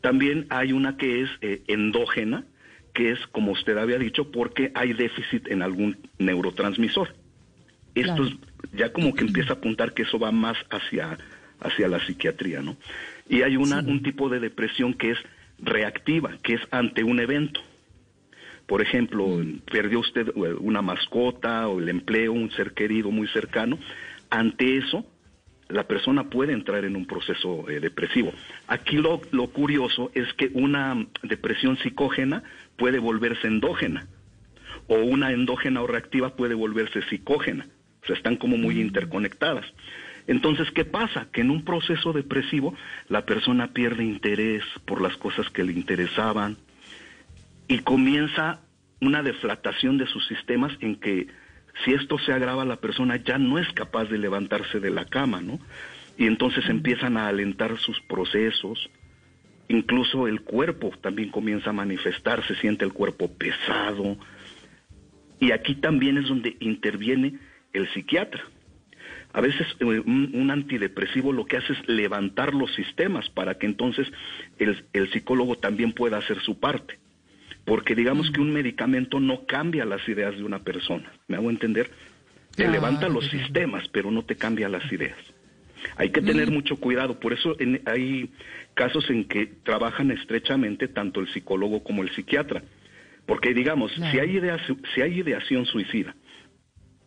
También 0.03 0.47
hay 0.51 0.73
una 0.73 0.99
que 0.99 1.23
es 1.23 1.31
eh, 1.41 1.63
endógena, 1.67 2.45
que 2.93 3.13
es, 3.13 3.27
como 3.29 3.53
usted 3.53 3.77
había 3.77 3.99
dicho, 3.99 4.31
porque 4.31 4.73
hay 4.75 4.93
déficit 4.93 5.49
en 5.49 5.63
algún 5.63 5.97
neurotransmisor. 6.19 7.15
Esto 7.95 8.25
es, 8.25 8.35
ya 8.73 8.93
como 8.93 9.15
que 9.15 9.25
empieza 9.25 9.55
a 9.55 9.57
apuntar 9.57 9.95
que 9.95 10.03
eso 10.03 10.19
va 10.19 10.31
más 10.31 10.57
hacia, 10.71 11.19
hacia 11.61 11.89
la 11.89 12.05
psiquiatría, 12.05 12.63
¿no? 12.63 12.77
Y 13.29 13.43
hay 13.43 13.57
una, 13.57 13.81
un 13.81 14.03
tipo 14.03 14.29
de 14.29 14.41
depresión 14.41 14.95
que 14.95 15.13
es 15.13 15.19
reactiva, 15.59 16.37
que 16.43 16.55
es 16.55 16.61
ante 16.71 17.05
un 17.05 17.21
evento. 17.21 17.61
Por 18.67 18.83
ejemplo, 18.83 19.41
perdió 19.71 19.99
usted 20.01 20.29
eh, 20.29 20.55
una 20.61 20.83
mascota 20.83 21.69
o 21.69 21.81
el 21.81 21.89
empleo, 21.89 22.33
un 22.33 22.51
ser 22.53 22.73
querido 22.73 23.11
muy 23.11 23.27
cercano. 23.29 23.79
Ante 24.31 24.79
eso, 24.79 25.05
la 25.71 25.85
persona 25.85 26.25
puede 26.25 26.53
entrar 26.53 26.85
en 26.85 26.97
un 26.97 27.07
proceso 27.07 27.69
eh, 27.69 27.81
depresivo. 27.81 28.33
Aquí 28.67 28.97
lo, 28.97 29.21
lo, 29.31 29.49
curioso 29.49 30.11
es 30.15 30.33
que 30.35 30.51
una 30.53 31.07
depresión 31.23 31.79
psicógena 31.79 32.43
puede 32.77 32.99
volverse 32.99 33.47
endógena 33.47 34.07
o 34.87 34.97
una 34.97 35.33
endógena 35.33 35.83
o 35.83 35.87
reactiva 35.87 36.37
puede 36.37 36.55
volverse 36.55 37.03
psicógena. 37.09 37.67
O 38.03 38.07
sea, 38.07 38.17
están 38.17 38.37
como 38.37 38.57
muy 38.57 38.81
interconectadas. 38.81 39.67
Entonces, 40.27 40.71
¿qué 40.71 40.85
pasa? 40.85 41.29
Que 41.33 41.41
en 41.41 41.51
un 41.51 41.65
proceso 41.65 42.13
depresivo 42.13 42.75
la 43.09 43.25
persona 43.25 43.73
pierde 43.73 44.05
interés 44.05 44.63
por 44.85 45.01
las 45.01 45.17
cosas 45.17 45.49
que 45.51 45.65
le 45.65 45.73
interesaban 45.73 46.57
y 47.69 47.81
comienza 47.81 48.61
una 49.01 49.23
deflatación 49.23 49.99
de 49.99 50.07
sus 50.07 50.27
sistemas 50.27 50.73
en 50.81 50.97
que 50.97 51.29
si 51.85 51.93
esto 51.93 52.19
se 52.19 52.33
agrava, 52.33 52.65
la 52.65 52.77
persona 52.77 53.17
ya 53.17 53.39
no 53.39 53.59
es 53.59 53.69
capaz 53.73 54.05
de 54.07 54.19
levantarse 54.19 54.81
de 54.81 54.91
la 54.91 55.05
cama, 55.05 55.41
¿no? 55.41 55.59
Y 56.19 56.27
entonces 56.27 56.69
empiezan 56.69 57.17
a 57.17 57.29
alentar 57.29 57.79
sus 57.79 58.01
procesos, 58.01 58.91
incluso 59.69 60.27
el 60.27 60.43
cuerpo 60.43 60.93
también 61.01 61.31
comienza 61.31 61.71
a 61.71 61.75
manifestarse, 61.75 62.55
siente 62.57 62.85
el 62.85 62.93
cuerpo 62.93 63.31
pesado. 63.33 64.19
Y 65.39 65.53
aquí 65.53 65.77
también 65.77 66.19
es 66.19 66.29
donde 66.29 66.57
interviene 66.61 67.39
el 67.73 67.89
psiquiatra. 67.95 68.43
A 69.33 69.41
veces 69.41 69.67
eh, 69.79 69.85
un, 69.85 70.51
antidepresivo 70.51 71.33
lo 71.33 71.47
que 71.47 71.57
hace 71.57 71.73
es 71.73 71.89
levantar 71.89 72.53
los 72.53 72.75
sistemas 72.75 73.31
para 73.31 73.55
que 73.55 73.67
entonces 73.67 74.09
el, 74.59 74.85
el 74.93 75.11
psicólogo 75.13 75.57
también 75.57 75.93
pueda 75.93 76.19
hacer 76.19 76.41
su 76.41 76.59
parte 76.59 77.00
porque 77.71 77.95
digamos 77.95 78.33
que 78.33 78.41
un 78.41 78.53
medicamento 78.53 79.21
no 79.21 79.47
cambia 79.47 79.85
las 79.85 80.09
ideas 80.09 80.37
de 80.37 80.43
una 80.43 80.59
persona, 80.59 81.13
¿me 81.29 81.37
hago 81.37 81.51
entender? 81.51 81.89
Te 82.57 82.67
levanta 82.67 83.09
los 83.09 83.31
sistemas, 83.31 83.87
pero 83.93 84.11
no 84.11 84.25
te 84.25 84.35
cambia 84.35 84.69
las 84.69 84.93
ideas. 84.93 85.17
Hay 85.95 86.11
que 86.11 86.21
tener 86.21 86.51
mucho 86.51 86.81
cuidado, 86.81 87.21
por 87.21 87.33
eso 87.33 87.57
hay 87.87 88.29
casos 88.75 89.09
en 89.09 89.23
que 89.23 89.47
trabajan 89.63 90.11
estrechamente 90.11 90.89
tanto 90.89 91.21
el 91.21 91.29
psicólogo 91.29 91.85
como 91.85 92.03
el 92.03 92.11
psiquiatra, 92.11 92.65
porque 93.25 93.55
digamos, 93.55 93.93
si, 93.93 94.19
hay 94.19 94.41
si 94.93 95.03
hay 95.03 95.21
ideación 95.21 95.65
suicida 95.65 96.17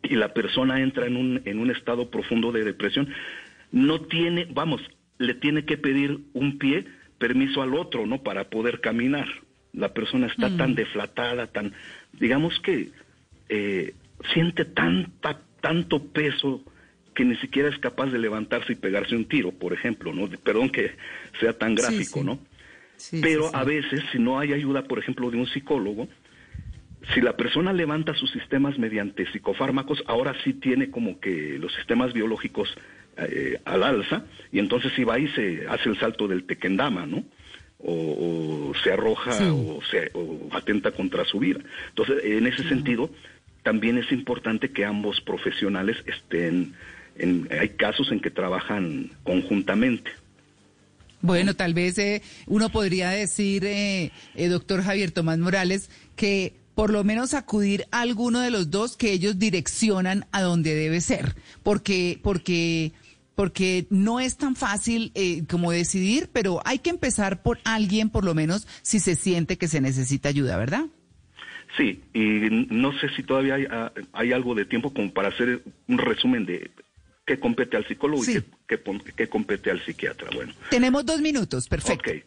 y 0.01 0.15
la 0.15 0.33
persona 0.33 0.79
entra 0.79 1.07
en 1.07 1.17
un, 1.17 1.41
en 1.43 1.59
un 1.59 1.71
estado 1.71 2.09
profundo 2.09 2.53
de 2.53 2.63
depresión, 2.63 3.13
no 3.73 3.99
tiene, 4.03 4.47
vamos, 4.49 4.81
le 5.17 5.33
tiene 5.33 5.65
que 5.65 5.77
pedir 5.77 6.19
un 6.31 6.57
pie 6.57 6.85
permiso 7.17 7.61
al 7.61 7.75
otro, 7.75 8.05
¿no? 8.05 8.23
Para 8.23 8.49
poder 8.49 8.79
caminar 8.79 9.27
la 9.73 9.93
persona 9.93 10.27
está 10.27 10.55
tan 10.55 10.71
mm. 10.71 10.75
deflatada, 10.75 11.47
tan, 11.47 11.73
digamos 12.13 12.59
que 12.59 12.91
eh, 13.49 13.93
siente 14.33 14.65
tanta, 14.65 15.39
tanto 15.61 16.03
peso 16.03 16.63
que 17.13 17.25
ni 17.25 17.35
siquiera 17.37 17.69
es 17.69 17.77
capaz 17.79 18.07
de 18.07 18.19
levantarse 18.19 18.73
y 18.73 18.75
pegarse 18.75 19.15
un 19.15 19.25
tiro, 19.25 19.51
por 19.51 19.73
ejemplo, 19.73 20.13
¿no? 20.13 20.27
Perdón 20.27 20.69
que 20.69 20.91
sea 21.39 21.53
tan 21.53 21.75
gráfico, 21.75 22.23
¿no? 22.23 22.39
Pero 23.21 23.53
a 23.53 23.63
veces, 23.63 24.01
si 24.11 24.19
no 24.19 24.39
hay 24.39 24.53
ayuda, 24.53 24.83
por 24.83 24.99
ejemplo, 24.99 25.29
de 25.29 25.37
un 25.37 25.47
psicólogo, 25.47 26.07
si 27.13 27.21
la 27.21 27.35
persona 27.35 27.73
levanta 27.73 28.15
sus 28.15 28.31
sistemas 28.31 28.79
mediante 28.79 29.29
psicofármacos, 29.31 30.03
ahora 30.07 30.33
sí 30.43 30.53
tiene 30.53 30.89
como 30.89 31.19
que 31.19 31.57
los 31.59 31.73
sistemas 31.73 32.13
biológicos 32.13 32.73
eh, 33.17 33.59
al 33.65 33.83
alza, 33.83 34.25
y 34.51 34.59
entonces 34.59 34.93
si 34.95 35.03
va 35.03 35.19
y 35.19 35.27
se 35.29 35.67
hace 35.67 35.89
el 35.89 35.99
salto 35.99 36.27
del 36.27 36.45
tequendama, 36.45 37.05
¿no? 37.05 37.23
O, 37.83 38.73
se 38.83 38.91
arroja 38.91 39.31
o, 39.51 39.79
se, 39.89 40.11
atenta 40.51 40.91
contra 40.91 41.25
su 41.25 41.39
vida. 41.39 41.59
Entonces, 41.89 42.23
en 42.23 42.47
ese 42.47 42.67
sentido, 42.67 43.09
también 43.63 43.97
es 43.97 44.11
importante 44.11 44.71
que 44.71 44.85
ambos 44.85 45.21
profesionales 45.21 45.97
estén, 46.05 46.73
en, 47.17 47.47
hay 47.51 47.69
casos 47.69 48.11
en 48.11 48.19
que 48.19 48.29
trabajan 48.29 49.11
conjuntamente. 49.23 50.11
Bueno, 51.21 51.55
tal 51.55 51.73
vez 51.73 51.97
eh, 51.99 52.21
uno 52.47 52.69
podría 52.69 53.09
decir, 53.09 53.63
eh, 53.63 54.11
eh, 54.35 54.47
doctor 54.49 54.83
Javier 54.83 55.11
Tomás 55.11 55.39
Morales, 55.39 55.89
que 56.17 56.53
por 56.75 56.91
lo 56.91 57.03
menos 57.05 57.33
acudir 57.33 57.85
a 57.91 58.01
alguno 58.01 58.41
de 58.41 58.51
los 58.51 58.71
dos 58.71 58.97
que 58.97 59.11
ellos 59.11 59.39
direccionan 59.39 60.25
a 60.31 60.41
donde 60.41 60.75
debe 60.75 60.99
ser, 60.99 61.35
porque, 61.63 62.19
porque 62.21 62.91
porque 63.35 63.87
no 63.89 64.19
es 64.19 64.37
tan 64.37 64.55
fácil 64.55 65.11
eh, 65.15 65.43
como 65.49 65.71
decidir, 65.71 66.29
pero 66.31 66.61
hay 66.65 66.79
que 66.79 66.89
empezar 66.89 67.41
por 67.41 67.59
alguien, 67.63 68.09
por 68.09 68.23
lo 68.23 68.33
menos, 68.33 68.67
si 68.81 68.99
se 68.99 69.15
siente 69.15 69.57
que 69.57 69.67
se 69.67 69.81
necesita 69.81 70.29
ayuda, 70.29 70.57
¿verdad? 70.57 70.85
Sí, 71.77 72.01
y 72.13 72.67
no 72.69 72.97
sé 72.99 73.09
si 73.15 73.23
todavía 73.23 73.55
hay, 73.55 73.65
ah, 73.69 73.91
algo 74.35 74.53
de 74.53 74.65
tiempo 74.65 74.93
como 74.93 75.11
para 75.11 75.29
hacer 75.29 75.63
un 75.87 75.97
resumen 75.97 76.45
de 76.45 76.69
qué 77.25 77.39
compete 77.39 77.77
al 77.77 77.87
psicólogo 77.87 78.23
y 78.23 78.43
qué, 78.67 79.27
compete 79.27 79.71
al 79.71 79.83
psiquiatra. 79.83 80.29
Bueno. 80.35 80.53
Tenemos 80.69 81.03
dos 81.05 81.19
minutos, 81.21 81.67
perfecto. 81.67 82.11
Ok, 82.11 82.17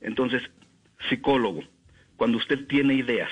entonces, 0.00 0.42
psicólogo, 1.08 1.62
cuando 2.16 2.38
usted 2.38 2.66
tiene 2.66 2.94
ideas 2.94 3.30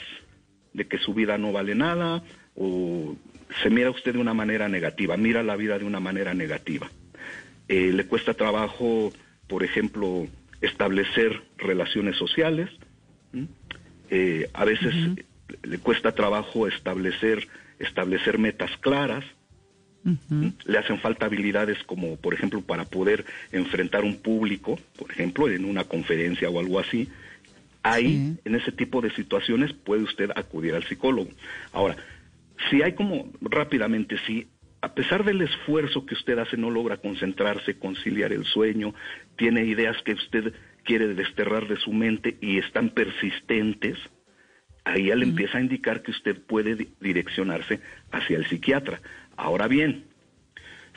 de 0.72 0.86
que 0.86 0.98
su 0.98 1.12
vida 1.12 1.38
no 1.38 1.50
vale 1.50 1.74
nada 1.74 2.22
o 2.54 3.16
se 3.62 3.70
mira 3.70 3.90
usted 3.90 4.12
de 4.12 4.18
una 4.20 4.34
manera 4.34 4.68
negativa, 4.68 5.16
mira 5.16 5.42
la 5.42 5.56
vida 5.56 5.76
de 5.78 5.84
una 5.84 5.98
manera 5.98 6.34
negativa 6.34 6.88
eh, 7.68 7.92
le 7.92 8.06
cuesta 8.06 8.34
trabajo, 8.34 9.12
por 9.46 9.64
ejemplo, 9.64 10.26
establecer 10.60 11.42
relaciones 11.58 12.16
sociales, 12.16 12.70
eh, 14.10 14.48
a 14.52 14.64
veces 14.64 14.94
le 15.62 15.78
cuesta 15.78 16.12
trabajo 16.12 16.66
establecer, 16.66 17.48
establecer 17.78 18.38
metas 18.38 18.70
claras, 18.78 19.24
le 20.66 20.78
hacen 20.78 20.98
falta 20.98 21.24
habilidades 21.24 21.82
como, 21.84 22.16
por 22.16 22.34
ejemplo, 22.34 22.60
para 22.60 22.84
poder 22.84 23.24
enfrentar 23.52 24.04
un 24.04 24.16
público, 24.16 24.78
por 24.98 25.10
ejemplo, 25.10 25.48
en 25.48 25.64
una 25.64 25.84
conferencia 25.84 26.50
o 26.50 26.60
algo 26.60 26.78
así. 26.78 27.08
Ahí, 27.82 28.36
en 28.44 28.54
ese 28.54 28.72
tipo 28.72 29.00
de 29.00 29.10
situaciones, 29.14 29.72
puede 29.72 30.02
usted 30.02 30.30
acudir 30.36 30.74
al 30.74 30.84
psicólogo. 30.84 31.30
Ahora, 31.72 31.96
si 32.68 32.82
hay 32.82 32.92
como 32.92 33.30
rápidamente, 33.40 34.16
si 34.26 34.46
a 34.84 34.94
pesar 34.94 35.24
del 35.24 35.40
esfuerzo 35.40 36.04
que 36.04 36.12
usted 36.12 36.38
hace, 36.38 36.58
no 36.58 36.68
logra 36.68 36.98
concentrarse, 36.98 37.78
conciliar 37.78 38.34
el 38.34 38.44
sueño, 38.44 38.94
tiene 39.36 39.64
ideas 39.64 39.96
que 40.02 40.12
usted 40.12 40.52
quiere 40.84 41.14
desterrar 41.14 41.66
de 41.66 41.76
su 41.76 41.90
mente 41.90 42.36
y 42.42 42.58
están 42.58 42.90
persistentes, 42.90 43.96
ahí 44.84 45.06
ya 45.06 45.16
le 45.16 45.24
empieza 45.24 45.56
a 45.56 45.62
indicar 45.62 46.02
que 46.02 46.10
usted 46.10 46.38
puede 46.38 46.88
direccionarse 47.00 47.80
hacia 48.12 48.36
el 48.36 48.44
psiquiatra. 48.44 49.00
Ahora 49.38 49.68
bien, 49.68 50.04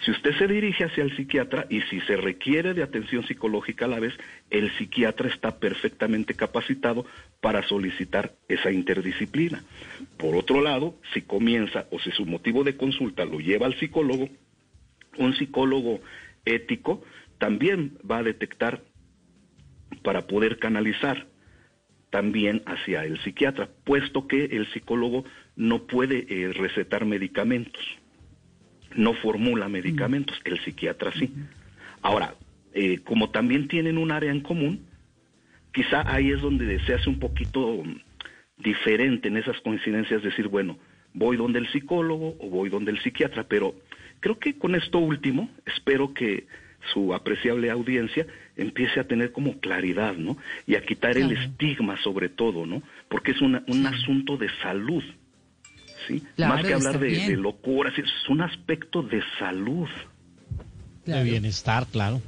si 0.05 0.11
usted 0.11 0.37
se 0.37 0.47
dirige 0.47 0.83
hacia 0.85 1.03
el 1.03 1.15
psiquiatra 1.15 1.65
y 1.69 1.81
si 1.81 1.99
se 2.01 2.17
requiere 2.17 2.73
de 2.73 2.83
atención 2.83 3.25
psicológica 3.25 3.85
a 3.85 3.87
la 3.87 3.99
vez, 3.99 4.13
el 4.49 4.71
psiquiatra 4.77 5.27
está 5.27 5.59
perfectamente 5.59 6.35
capacitado 6.35 7.05
para 7.41 7.67
solicitar 7.67 8.33
esa 8.47 8.71
interdisciplina. 8.71 9.63
Por 10.17 10.35
otro 10.35 10.61
lado, 10.61 10.95
si 11.13 11.23
comienza 11.23 11.87
o 11.91 11.99
si 11.99 12.11
su 12.11 12.25
motivo 12.25 12.63
de 12.63 12.77
consulta 12.77 13.25
lo 13.25 13.39
lleva 13.39 13.65
al 13.65 13.77
psicólogo, 13.79 14.29
un 15.17 15.35
psicólogo 15.35 15.99
ético 16.45 17.03
también 17.39 17.97
va 18.09 18.19
a 18.19 18.23
detectar 18.23 18.83
para 20.03 20.27
poder 20.27 20.59
canalizar 20.59 21.27
también 22.11 22.61
hacia 22.65 23.03
el 23.03 23.19
psiquiatra, 23.23 23.69
puesto 23.83 24.27
que 24.27 24.45
el 24.45 24.71
psicólogo 24.71 25.25
no 25.55 25.87
puede 25.87 26.25
eh, 26.29 26.53
recetar 26.53 27.05
medicamentos 27.05 27.83
no 28.95 29.13
formula 29.15 29.67
medicamentos, 29.69 30.39
el 30.45 30.59
psiquiatra 30.63 31.11
sí. 31.13 31.31
Ahora, 32.01 32.35
eh, 32.73 32.99
como 33.03 33.29
también 33.31 33.67
tienen 33.67 33.97
un 33.97 34.11
área 34.11 34.31
en 34.31 34.41
común, 34.41 34.85
quizá 35.73 36.03
ahí 36.11 36.31
es 36.31 36.41
donde 36.41 36.79
se 36.85 36.93
hace 36.93 37.09
un 37.09 37.19
poquito 37.19 37.83
diferente 38.57 39.27
en 39.27 39.37
esas 39.37 39.59
coincidencias, 39.61 40.23
decir, 40.23 40.47
bueno, 40.47 40.77
voy 41.13 41.37
donde 41.37 41.59
el 41.59 41.67
psicólogo 41.71 42.35
o 42.39 42.49
voy 42.49 42.69
donde 42.69 42.91
el 42.91 42.99
psiquiatra, 43.01 43.43
pero 43.47 43.75
creo 44.19 44.39
que 44.39 44.57
con 44.57 44.75
esto 44.75 44.99
último 44.99 45.49
espero 45.65 46.13
que 46.13 46.45
su 46.93 47.13
apreciable 47.13 47.69
audiencia 47.69 48.25
empiece 48.55 48.99
a 48.99 49.07
tener 49.07 49.31
como 49.31 49.59
claridad, 49.59 50.15
¿no? 50.15 50.37
Y 50.65 50.75
a 50.75 50.81
quitar 50.81 51.17
el 51.17 51.31
estigma 51.43 51.97
sobre 52.01 52.29
todo, 52.29 52.65
¿no? 52.65 52.81
Porque 53.09 53.31
es 53.31 53.41
una- 53.41 53.63
un 53.67 53.85
asunto 53.85 54.37
de 54.37 54.49
salud, 54.61 55.03
¿sí? 56.07 56.23
Claro, 56.35 56.55
Más 56.55 56.65
que 56.65 56.73
hablar 56.73 56.99
de 56.99 57.37
locuras, 57.37 57.93
es 57.97 58.05
un 58.29 58.41
aspecto 58.41 59.01
de 59.03 59.21
salud. 59.39 59.87
De 61.05 61.23
bienestar, 61.23 61.87
claro. 61.87 62.21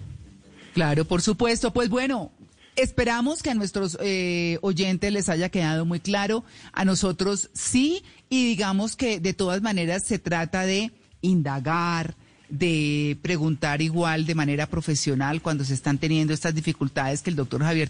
Claro, 0.74 1.06
por 1.06 1.22
supuesto. 1.22 1.74
Pues 1.74 1.90
bueno, 1.90 2.32
esperamos 2.76 3.44
que 3.44 3.50
a 3.50 3.54
nuestros 3.54 3.98
eh, 4.02 4.58
oyentes 4.62 5.12
les 5.12 5.30
haya 5.30 5.50
quedado 5.50 5.86
muy 5.86 6.00
claro. 6.00 6.44
A 6.72 6.86
nosotros 6.86 7.50
sí, 7.54 8.04
y 8.30 8.48
digamos 8.48 8.96
que 8.96 9.20
de 9.20 9.34
todas 9.34 9.62
maneras 9.62 10.04
se 10.06 10.20
trata 10.20 10.66
de 10.66 10.92
indagar, 11.22 12.16
de 12.50 13.18
preguntar 13.22 13.82
igual 13.82 14.26
de 14.26 14.36
manera 14.36 14.68
profesional 14.68 15.42
cuando 15.42 15.64
se 15.64 15.74
están 15.74 15.98
teniendo 15.98 16.34
estas 16.34 16.56
dificultades 16.56 17.22
que 17.22 17.30
el 17.30 17.36
doctor 17.36 17.62
Javier 17.62 17.90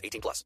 18 0.03 0.21
plus. 0.21 0.45